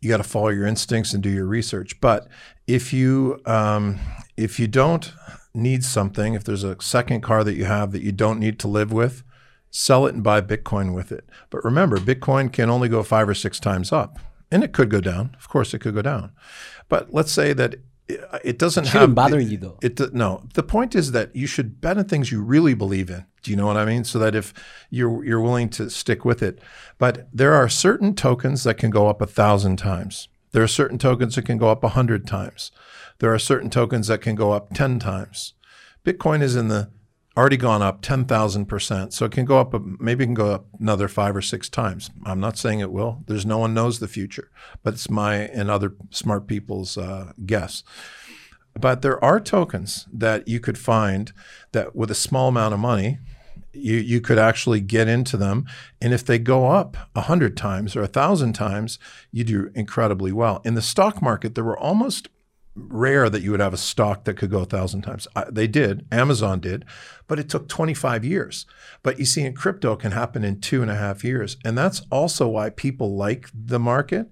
[0.00, 2.00] you got to follow your instincts and do your research.
[2.00, 2.28] But
[2.66, 3.98] if you um,
[4.38, 5.12] if you don't
[5.52, 8.68] need something, if there's a second car that you have that you don't need to
[8.68, 9.22] live with,
[9.70, 11.28] sell it and buy Bitcoin with it.
[11.50, 14.18] But remember, Bitcoin can only go five or six times up,
[14.50, 15.36] and it could go down.
[15.38, 16.32] Of course, it could go down.
[16.88, 17.74] But let's say that
[18.08, 19.78] it- it doesn't Shouldn't have bother it- you, though.
[19.82, 20.44] It no.
[20.54, 23.24] The point is that you should bet on things you really believe in.
[23.42, 24.04] Do you know what I mean?
[24.04, 24.52] So that if
[24.90, 26.58] you're you're willing to stick with it,
[26.98, 30.28] but there are certain tokens that can go up a thousand times.
[30.52, 32.70] There are certain tokens that can go up a hundred times.
[33.18, 35.54] There are certain tokens that can go up ten times.
[36.04, 36.88] Bitcoin is in the
[37.38, 39.12] already gone up 10,000%.
[39.12, 42.10] So it can go up, maybe it can go up another five or six times.
[42.26, 43.22] I'm not saying it will.
[43.26, 44.50] There's no one knows the future,
[44.82, 47.84] but it's my and other smart people's uh, guess.
[48.78, 51.32] But there are tokens that you could find
[51.72, 53.18] that with a small amount of money,
[53.72, 55.64] you, you could actually get into them.
[56.00, 58.98] And if they go up a hundred times or a thousand times,
[59.30, 60.60] you do incredibly well.
[60.64, 62.28] In the stock market, there were almost
[62.88, 65.26] rare that you would have a stock that could go a thousand times.
[65.34, 66.84] I, they did, Amazon did,
[67.26, 68.66] but it took 25 years.
[69.02, 71.56] But you see, in crypto, can happen in two and a half years.
[71.64, 74.28] And that's also why people like the market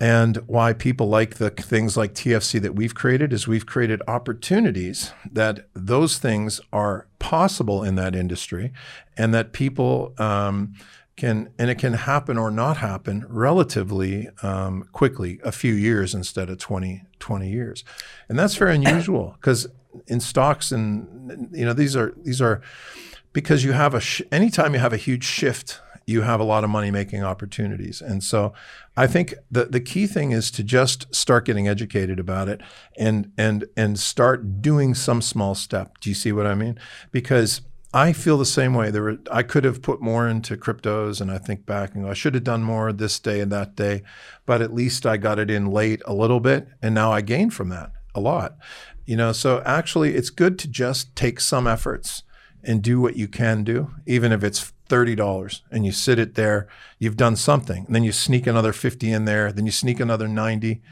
[0.00, 5.12] and why people like the things like TFC that we've created is we've created opportunities
[5.30, 8.72] that those things are possible in that industry
[9.16, 10.74] and that people um,
[11.16, 16.50] can and it can happen or not happen relatively um, quickly a few years instead
[16.50, 17.84] of 20 20 years.
[18.28, 19.66] And that's very unusual because
[20.06, 22.60] in stocks and you know these are these are
[23.32, 26.64] because you have a sh- anytime you have a huge shift you have a lot
[26.64, 28.02] of money making opportunities.
[28.02, 28.52] And so
[28.94, 32.60] i think the the key thing is to just start getting educated about it
[32.98, 35.98] and and and start doing some small step.
[36.00, 36.78] Do you see what i mean?
[37.10, 37.62] Because
[37.94, 38.90] I feel the same way.
[38.90, 42.10] There were I could have put more into cryptos, and I think back and go,
[42.10, 44.02] I should have done more this day and that day,
[44.46, 47.54] but at least I got it in late a little bit, and now I gained
[47.54, 48.56] from that a lot.
[49.06, 52.24] You know, so actually, it's good to just take some efforts
[52.64, 56.34] and do what you can do, even if it's thirty dollars, and you sit it
[56.34, 56.66] there.
[56.98, 60.26] You've done something, and then you sneak another fifty in there, then you sneak another
[60.26, 60.82] ninety,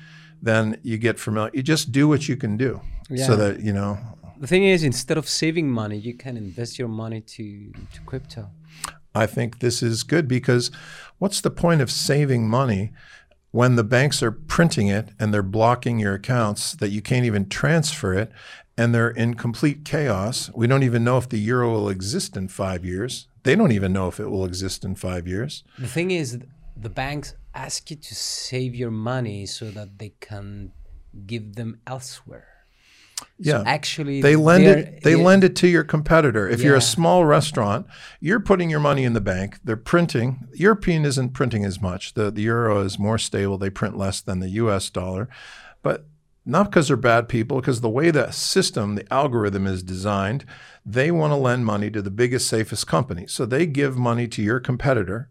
[0.40, 1.50] then you get familiar.
[1.52, 2.80] You just do what you can do,
[3.10, 3.26] Yeah.
[3.26, 3.98] so that you know
[4.42, 8.50] The thing is, instead of saving money, you can invest your money to, to crypto.
[9.14, 10.72] I think this is good because
[11.18, 12.90] what's the point of saving money
[13.52, 17.48] when the banks are printing it and they're blocking your accounts that you can't even
[17.48, 18.32] transfer it
[18.76, 20.50] and they're in complete chaos?
[20.56, 23.28] We don't even know if the euro will exist in five years.
[23.44, 25.62] They don't even know if it will exist in five years.
[25.78, 26.40] The thing is,
[26.76, 30.72] the banks ask you to save your money so that they can
[31.26, 32.51] give them elsewhere.
[33.38, 33.62] Yeah.
[33.66, 36.48] Actually, they lend it they yeah, lend it to your competitor.
[36.48, 37.86] If you're a small restaurant
[38.20, 39.58] you're putting your money in the bank.
[39.64, 40.48] They're printing.
[40.54, 42.14] European isn't printing as much.
[42.14, 43.58] The, the euro is more stable.
[43.58, 45.28] They print less than the us dollar.
[45.82, 46.06] But
[46.44, 50.44] not because they're bad people because the way the system the algorithm is designed
[50.84, 53.26] they want to lend money to the biggest safest company.
[53.28, 55.30] So they give money to your competitor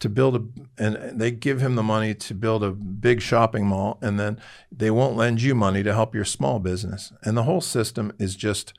[0.00, 0.44] to build a
[0.82, 4.38] and they give him the money to build a big shopping mall and then
[4.70, 8.36] they won't lend you money to help your small business and the whole system is
[8.36, 8.74] just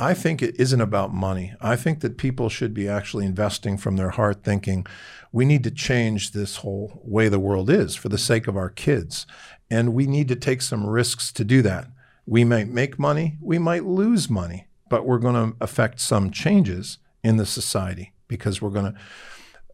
[0.00, 1.52] I think it isn't about money.
[1.60, 4.86] I think that people should be actually investing from their heart thinking
[5.30, 8.70] we need to change this whole way the world is for the sake of our
[8.70, 9.26] kids
[9.70, 11.88] and we need to take some risks to do that.
[12.24, 16.96] We might make money, we might lose money, but we're going to affect some changes
[17.22, 18.98] in the society because we're going to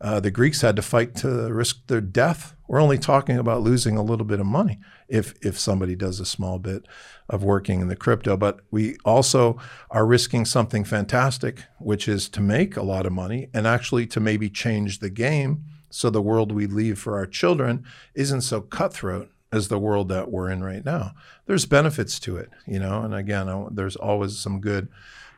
[0.00, 2.54] uh, the Greeks had to fight to risk their death.
[2.68, 6.26] We're only talking about losing a little bit of money if if somebody does a
[6.26, 6.86] small bit
[7.28, 8.36] of working in the crypto.
[8.36, 9.58] But we also
[9.90, 14.20] are risking something fantastic, which is to make a lot of money and actually to
[14.20, 17.84] maybe change the game so the world we leave for our children
[18.14, 21.12] isn't so cutthroat as the world that we're in right now.
[21.46, 24.88] There's benefits to it, you know, and again, I, there's always some good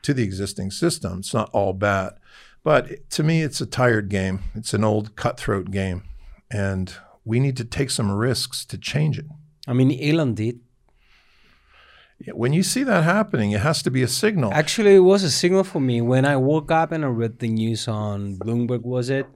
[0.02, 1.18] to the existing system.
[1.18, 2.14] It's not all bad.
[2.62, 4.40] But to me, it's a tired game.
[4.54, 6.02] It's an old cutthroat game.
[6.50, 6.92] And
[7.24, 9.26] we need to take some risks to change it.
[9.66, 10.60] I mean, Elon did.
[12.32, 14.52] When you see that happening, it has to be a signal.
[14.52, 17.48] Actually, it was a signal for me when I woke up and I read the
[17.48, 18.82] news on Bloomberg.
[18.82, 19.26] Was it?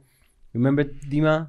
[0.53, 1.47] Remember Dima,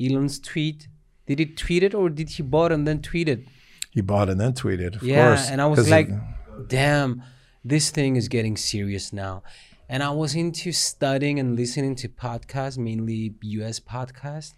[0.00, 0.88] Elon's tweet?
[1.26, 3.46] Did he tweet it or did he bought and then tweet it?
[3.92, 5.48] He bought and then tweeted, of yeah, course.
[5.48, 7.22] and I was like, it- damn.
[7.64, 9.44] this thing is getting serious now.
[9.94, 14.54] And I was into studying and listening to podcasts, mainly US podcasts,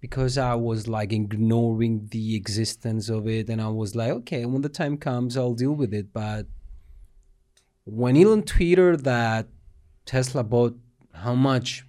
[0.00, 3.48] because I was like ignoring the existence of it.
[3.48, 6.12] And I was like, okay, when the time comes, I'll deal with it.
[6.12, 6.46] But
[7.86, 9.48] when Elon tweeted that
[10.06, 10.78] Tesla bought
[11.12, 11.84] how much?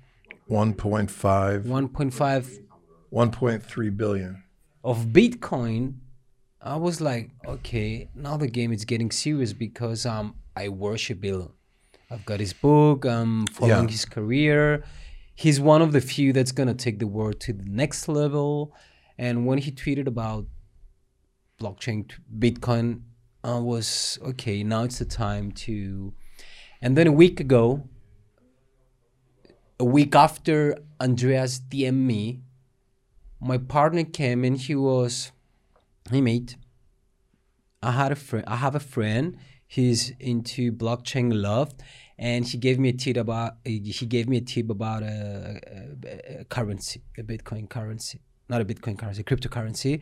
[0.50, 2.60] 1.5, 1.5
[3.14, 4.44] 1.3 billion.
[4.84, 5.94] of Bitcoin,
[6.60, 11.52] I was like, okay, now the game is getting serious because um I worship Elon.
[12.12, 13.06] I've got his book.
[13.06, 13.92] I'm following Yeah.
[13.92, 14.84] his career.
[15.36, 18.74] He's one of the few that's gonna take the world to the next level.
[19.18, 20.48] And when he tweeted about
[21.60, 23.02] blockchain, Bitcoin,
[23.44, 24.64] I was okay.
[24.64, 26.14] Now it's the time to.
[26.82, 27.88] And then a week ago,
[29.80, 32.42] a week after Andreas DM'd me,
[33.40, 35.32] my partner came and he was,
[36.10, 36.58] hey mate,
[37.82, 38.46] I had a friend.
[38.48, 39.38] I have a friend.
[39.76, 41.70] He's into blockchain love,
[42.18, 43.52] and he gave me a tip about.
[43.64, 43.80] He
[44.16, 45.62] gave me a tip about a,
[46.04, 48.18] a, a currency, a Bitcoin currency,
[48.52, 50.02] not a Bitcoin currency, cryptocurrency.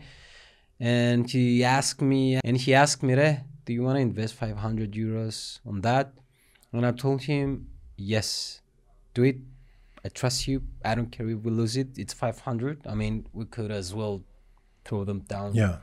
[0.80, 4.93] And he asked me, and he asked me, "Reh, do you want to invest 500
[4.93, 6.13] euros on that?"
[6.72, 8.61] And I told him, "Yes,
[9.13, 9.38] do it.
[10.05, 10.61] I trust you.
[10.86, 11.89] I don't care if we lose it.
[11.97, 12.88] It's 500.
[12.88, 14.24] I mean, we could as well
[14.86, 15.80] throw them down Yeah.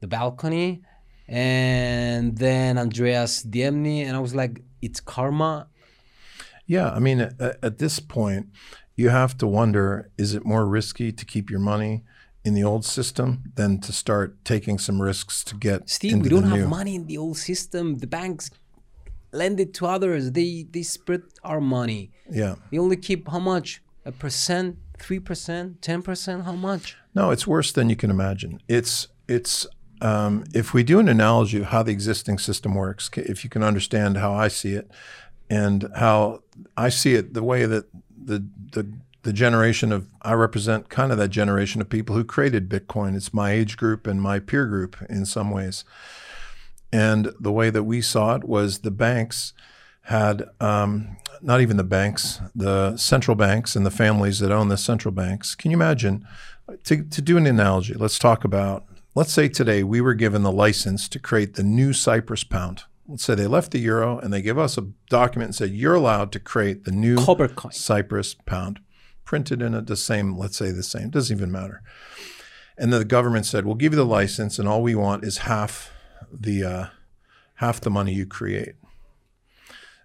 [0.00, 0.82] the balcony.
[1.30, 5.68] And then Andreas me, and I was like, it's karma.
[6.66, 8.48] Yeah, I mean, at, at this point,
[8.96, 12.02] you have to wonder: is it more risky to keep your money
[12.44, 16.28] in the old system than to start taking some risks to get Steve, into we
[16.30, 17.98] don't the have money in the old system.
[17.98, 18.50] The banks
[19.32, 20.32] lend it to others.
[20.32, 22.10] They they spread our money.
[22.30, 23.82] Yeah, They only keep how much?
[24.04, 26.44] A percent, three percent, ten percent.
[26.44, 26.96] How much?
[27.14, 28.60] no, it's worse than you can imagine.
[28.68, 29.66] It's it's
[30.00, 33.62] um, if we do an analogy of how the existing system works, if you can
[33.62, 34.90] understand how I see it,
[35.48, 36.42] and how
[36.76, 37.86] I see it, the way that
[38.16, 38.86] the the
[39.22, 43.14] the generation of I represent kind of that generation of people who created Bitcoin.
[43.16, 45.84] It's my age group and my peer group in some ways.
[46.92, 49.52] And the way that we saw it was the banks
[50.04, 54.76] had um, not even the banks, the central banks and the families that own the
[54.76, 55.54] central banks.
[55.54, 56.26] Can you imagine?
[56.84, 58.84] To, to do an analogy, let's talk about,
[59.14, 62.84] let's say today we were given the license to create the new Cyprus pound.
[63.08, 65.94] Let's say they left the euro and they give us a document and said, you're
[65.94, 67.16] allowed to create the new.
[67.72, 68.80] Cyprus pound,
[69.24, 71.82] printed in it the same, let's say the same, doesn't even matter.
[72.78, 75.38] And then the government said, we'll give you the license and all we want is
[75.38, 75.92] half
[76.32, 76.86] the, uh,
[77.54, 78.76] half the money you create.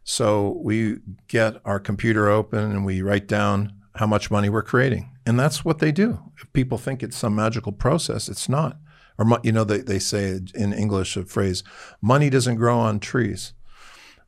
[0.03, 0.97] So we
[1.28, 5.12] get our computer open and we write down how much money we're creating.
[5.26, 6.20] And that's what they do.
[6.38, 8.78] If people think it's some magical process, it's not.
[9.18, 11.63] Or, you know, they, they say in English a phrase,
[12.01, 13.53] money doesn't grow on trees.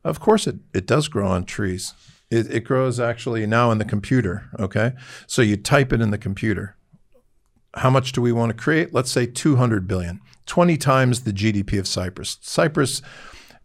[0.04, 1.94] Of course, it, it does grow on trees.
[2.30, 4.48] It, it grows actually now in the computer.
[4.58, 4.92] Okay.
[5.26, 6.76] So you type it in the computer.
[7.74, 8.94] How much do we want to create?
[8.94, 12.38] Let's say 200 billion, 20 times the GDP of Cyprus.
[12.40, 13.02] Cyprus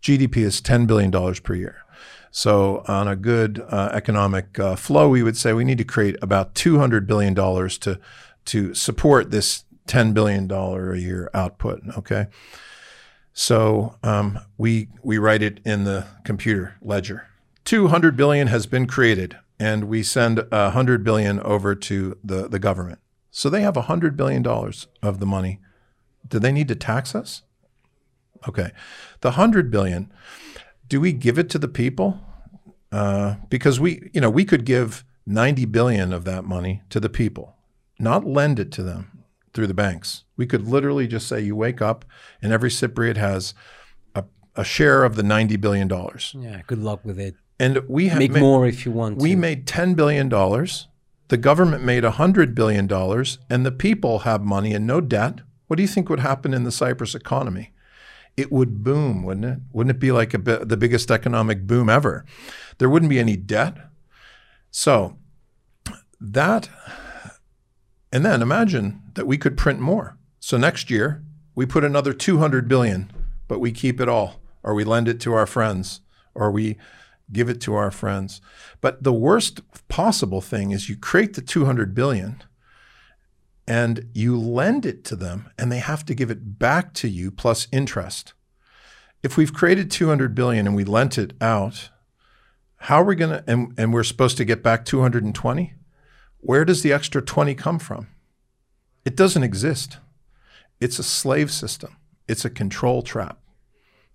[0.02, 1.78] GDP is $10 billion per year.
[2.36, 6.16] So, on a good uh, economic uh, flow, we would say we need to create
[6.20, 8.00] about $200 billion to,
[8.46, 11.82] to support this $10 billion a year output.
[11.98, 12.28] Okay.
[13.34, 17.28] So, um, we, we write it in the computer ledger.
[17.66, 23.00] 200 billion has been created, and we send 100 billion over to the, the government.
[23.32, 25.60] So, they have 100 billion dollars of the money.
[26.28, 27.42] Do they need to tax us?
[28.48, 28.72] Okay.
[29.22, 30.14] The 100 billion,
[30.88, 32.20] do we give it to the people?
[32.92, 37.10] Uh, because we, you know, we could give 90 billion of that money to the
[37.10, 37.56] people,
[37.98, 39.13] not lend it to them
[39.54, 40.24] through the banks.
[40.38, 42.06] We could literally just say, you wake up
[42.42, 43.54] and every Cypriot has
[44.16, 44.24] a,
[44.56, 46.36] a share of the 90 billion dollars.
[46.38, 47.36] Yeah, good luck with it.
[47.60, 49.18] And we have Make ma- more if you want.
[49.20, 49.36] we to.
[49.38, 50.28] made $10 billion.
[50.30, 52.92] The government made $100 billion,
[53.50, 55.40] and the people have money and no debt.
[55.68, 57.72] What do you think would happen in the Cyprus economy?
[58.36, 59.60] It would boom, wouldn't it?
[59.72, 62.26] Wouldn't it be like a bi- the biggest economic boom ever?
[62.80, 63.78] There wouldn't be any debt.
[64.72, 65.18] So
[66.20, 66.70] that,
[68.14, 70.18] and then imagine that we could print more.
[70.40, 71.24] So next year
[71.56, 73.12] we put another 200 billion,
[73.48, 76.02] but we keep it all, or we lend it to our friends,
[76.36, 76.78] or we
[77.32, 78.40] give it to our friends.
[78.82, 82.44] But the worst possible thing is you create the 200 billion
[83.68, 87.32] and you lend it to them and they have to give it back to you
[87.32, 88.34] plus interest.
[89.24, 91.90] If we've created 200 billion and we lent it out,
[92.76, 95.74] how are we going to and, and we're supposed to get back 220?
[96.46, 98.08] Where does the extra 20 come from?
[99.06, 100.00] It doesn't exist.
[100.82, 101.96] It's a slave system.
[102.28, 103.40] It's a control trap.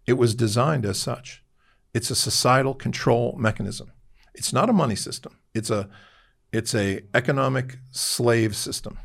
[0.07, 1.43] It was designed as such.
[1.95, 3.93] It's a societal control mechanism.
[4.35, 5.39] It's not a money system.
[5.55, 5.89] It's a
[6.53, 8.99] it's a economic slave system.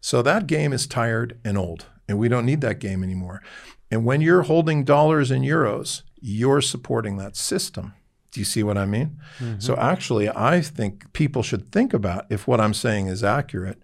[0.00, 3.42] So that game is tired and old, and we don't need that game anymore.
[3.90, 7.94] And when you're holding dollars and euros, you're supporting that system.
[8.34, 9.18] Do you see what I mean?
[9.58, 13.80] So actually, I think people should think about if what I'm saying is accurate.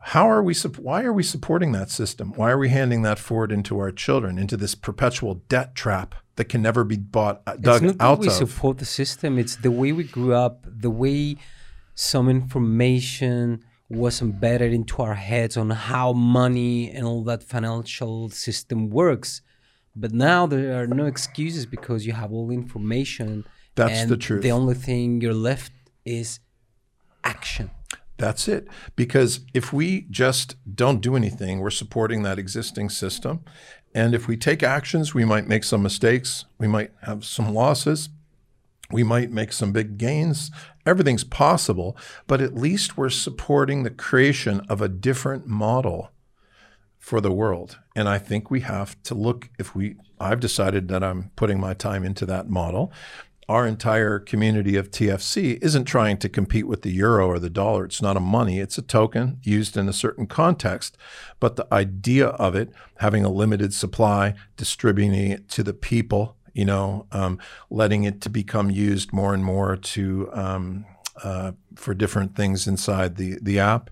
[0.00, 0.54] How are we?
[0.88, 2.32] Why are we supporting that system?
[2.34, 6.46] Why are we handing that forward into our children, into this perpetual debt trap that
[6.46, 8.32] can never be bought, uh, dug it's not out that we of?
[8.32, 11.36] support the system it's the way we grew up the way
[11.94, 18.88] some information was embedded into our heads on how money and all that financial system
[18.88, 19.42] works
[19.94, 23.44] but now there are no excuses because you have all the information
[23.74, 24.42] That's and the truth.
[24.42, 25.72] the only thing you're left
[26.04, 26.40] is
[27.24, 27.70] action
[28.18, 28.68] That's it.
[28.94, 33.40] Because if we just don't do anything, we're supporting that existing system.
[33.94, 36.44] And if we take actions, we might make some mistakes.
[36.58, 38.10] We might have some losses.
[38.90, 40.50] We might make some big gains.
[40.86, 41.96] Everything's possible.
[42.26, 46.10] But at least we're supporting the creation of a different model
[46.98, 47.78] for the world.
[47.96, 51.74] And I think we have to look if we I've decided that I'm putting my
[51.74, 52.92] time into that model.
[53.48, 57.84] Our entire community of TFC isn't trying to compete with the euro or the dollar.
[57.84, 60.96] It's not a money, it's a token used in a certain context.
[61.40, 66.64] But the idea of it, having a limited supply, distributing it to the people, you
[66.64, 67.38] know, um,
[67.68, 70.84] letting it to become used more and more to um,
[71.22, 73.90] uh, for different things inside the the app,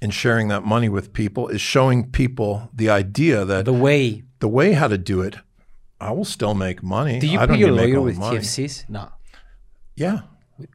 [0.00, 4.48] and sharing that money with people is showing people the idea that the way the
[4.48, 5.36] way how to do it,
[6.00, 7.18] I will still make money.
[7.18, 8.38] do you I don't your lawyer with money.
[8.38, 9.08] tfcs no
[9.96, 10.20] Yeah.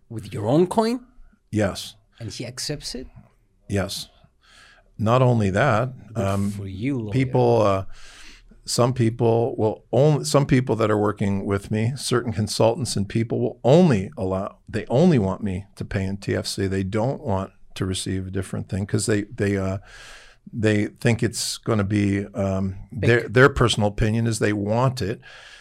[0.10, 1.00] with your own coin
[1.52, 1.96] Yes.
[2.20, 3.08] and he accepts it
[3.70, 4.10] Yes.
[4.98, 7.12] Not only that, um, for you lawyer.
[7.14, 7.86] people uh,
[8.66, 13.40] some people will only some people that are working with me certain consultants and people
[13.40, 17.86] will only allow they only want me to pay in tfc they don't want to
[17.86, 19.80] receive a different thing because they they uh,
[20.54, 25.20] they think it's going to be um, their their personal opinion is they want it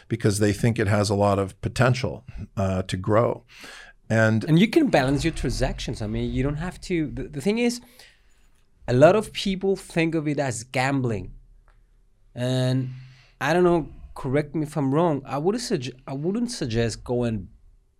[0.08, 2.24] because they think it has a lot of potential
[2.56, 3.44] uh, to grow
[4.12, 6.02] and and you can balance your transactions.
[6.02, 7.10] I mean, you don't have to.
[7.10, 7.80] The, the thing is,
[8.86, 11.32] a lot of people think of it as gambling,
[12.34, 12.90] and
[13.40, 13.88] I don't know.
[14.14, 15.22] Correct me if I'm wrong.
[15.24, 17.48] I would suggest I wouldn't suggest go and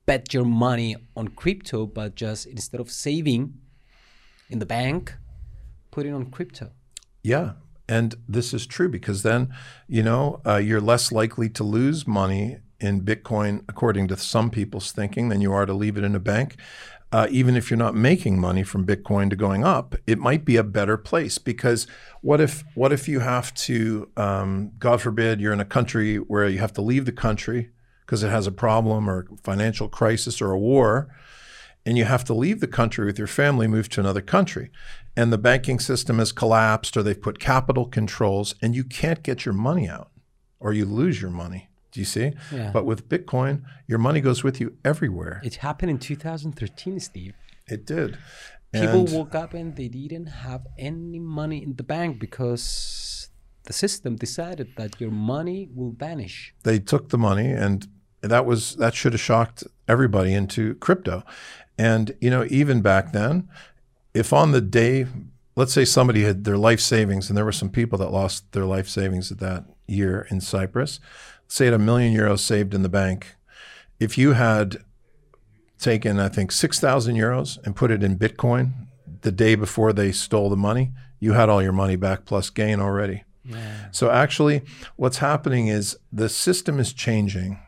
[0.05, 3.55] bet your money on crypto, but just instead of saving
[4.51, 5.14] in the bank,
[5.90, 6.72] put it on crypto.
[7.22, 7.52] Yeah.
[7.88, 9.54] And this is true because then,
[9.86, 14.92] you know, uh, you're less likely to lose money in Bitcoin, according to some people's
[14.92, 16.56] thinking, than you are to leave it in a bank.
[17.12, 20.56] Uh, even if you're not making money from Bitcoin to going up, it might be
[20.56, 21.86] a better place because
[22.22, 26.48] what if what if you have to, um, God forbid, you're in a country where
[26.48, 27.68] you have to leave the country
[28.06, 31.14] because it has a problem or financial crisis or a war,
[31.84, 34.70] and you have to leave the country with your family, move to another country,
[35.16, 39.44] and the banking system has collapsed or they've put capital controls, and you can't get
[39.44, 40.10] your money out,
[40.60, 41.68] or you lose your money.
[41.90, 42.32] Do you see?
[42.50, 42.70] Yeah.
[42.72, 45.40] But with Bitcoin, your money goes with you everywhere.
[45.44, 47.34] It happened in 2013, Steve.
[47.68, 48.16] It did.
[48.72, 53.28] People And- woke up and they didn't have any money in the bank because
[53.64, 56.54] the system decided that your money will vanish.
[56.64, 57.86] they took the money and
[58.22, 61.22] that was that should have shocked everybody into crypto
[61.76, 63.48] and you know even back then
[64.14, 65.06] if on the day
[65.56, 68.64] let's say somebody had their life savings and there were some people that lost their
[68.64, 71.00] life savings at that year in cyprus
[71.48, 73.34] say had a million euros saved in the bank
[74.00, 74.76] if you had
[75.78, 78.72] taken i think 6000 euros and put it in bitcoin
[79.22, 82.80] the day before they stole the money you had all your money back plus gain
[82.80, 83.24] already
[83.90, 84.62] so actually,
[84.96, 87.58] what's happening is the system is changing.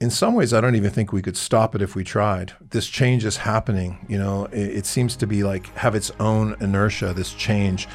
[0.00, 2.52] In some ways, I don't even think we could stop it if we tried.
[2.60, 4.04] This change is happening.
[4.08, 7.14] You know, it, it seems to be like have its own inertia.
[7.14, 7.88] This change,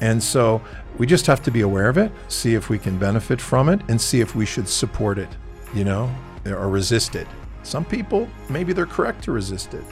[0.00, 0.62] and so
[0.98, 3.80] we just have to be aware of it, see if we can benefit from it,
[3.88, 5.28] and see if we should support it.
[5.74, 6.14] You know,
[6.46, 7.26] or resist it.
[7.62, 9.84] Some people maybe they're correct to resist it,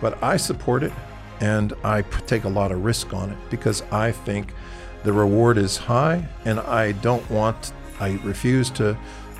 [0.00, 0.92] but I support it,
[1.40, 4.52] and I take a lot of risk on it because I think
[5.04, 8.96] the reward is high and I don't want, I refuse to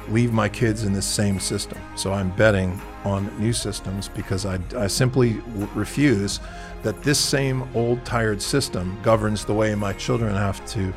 [0.09, 1.78] leave my kids in this same system.
[1.96, 6.40] So I'm betting on new systems because I, I simply w- refuse
[6.82, 10.92] that this same old tired system governs the way my children have to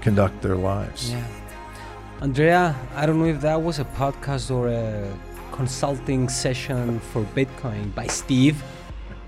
[0.00, 1.12] conduct their lives.
[1.12, 1.26] Yeah.
[2.20, 5.12] Andrea, I don't know if that was a podcast or a
[5.52, 8.62] consulting session for Bitcoin by Steve.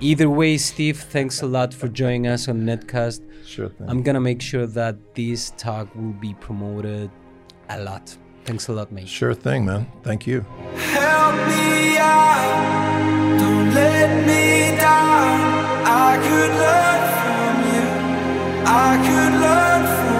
[0.00, 3.20] Either way, Steve, thanks a lot for joining us on Netcast.
[3.46, 3.88] Sure thing.
[3.88, 7.10] I'm gonna make sure that this talk will be promoted
[7.68, 8.16] a lot.
[8.44, 9.08] Thanks a lot, mate.
[9.08, 9.86] Sure thing, man.
[10.02, 10.44] Thank you.
[15.84, 17.86] I could learn from you.
[18.66, 20.11] I could learn from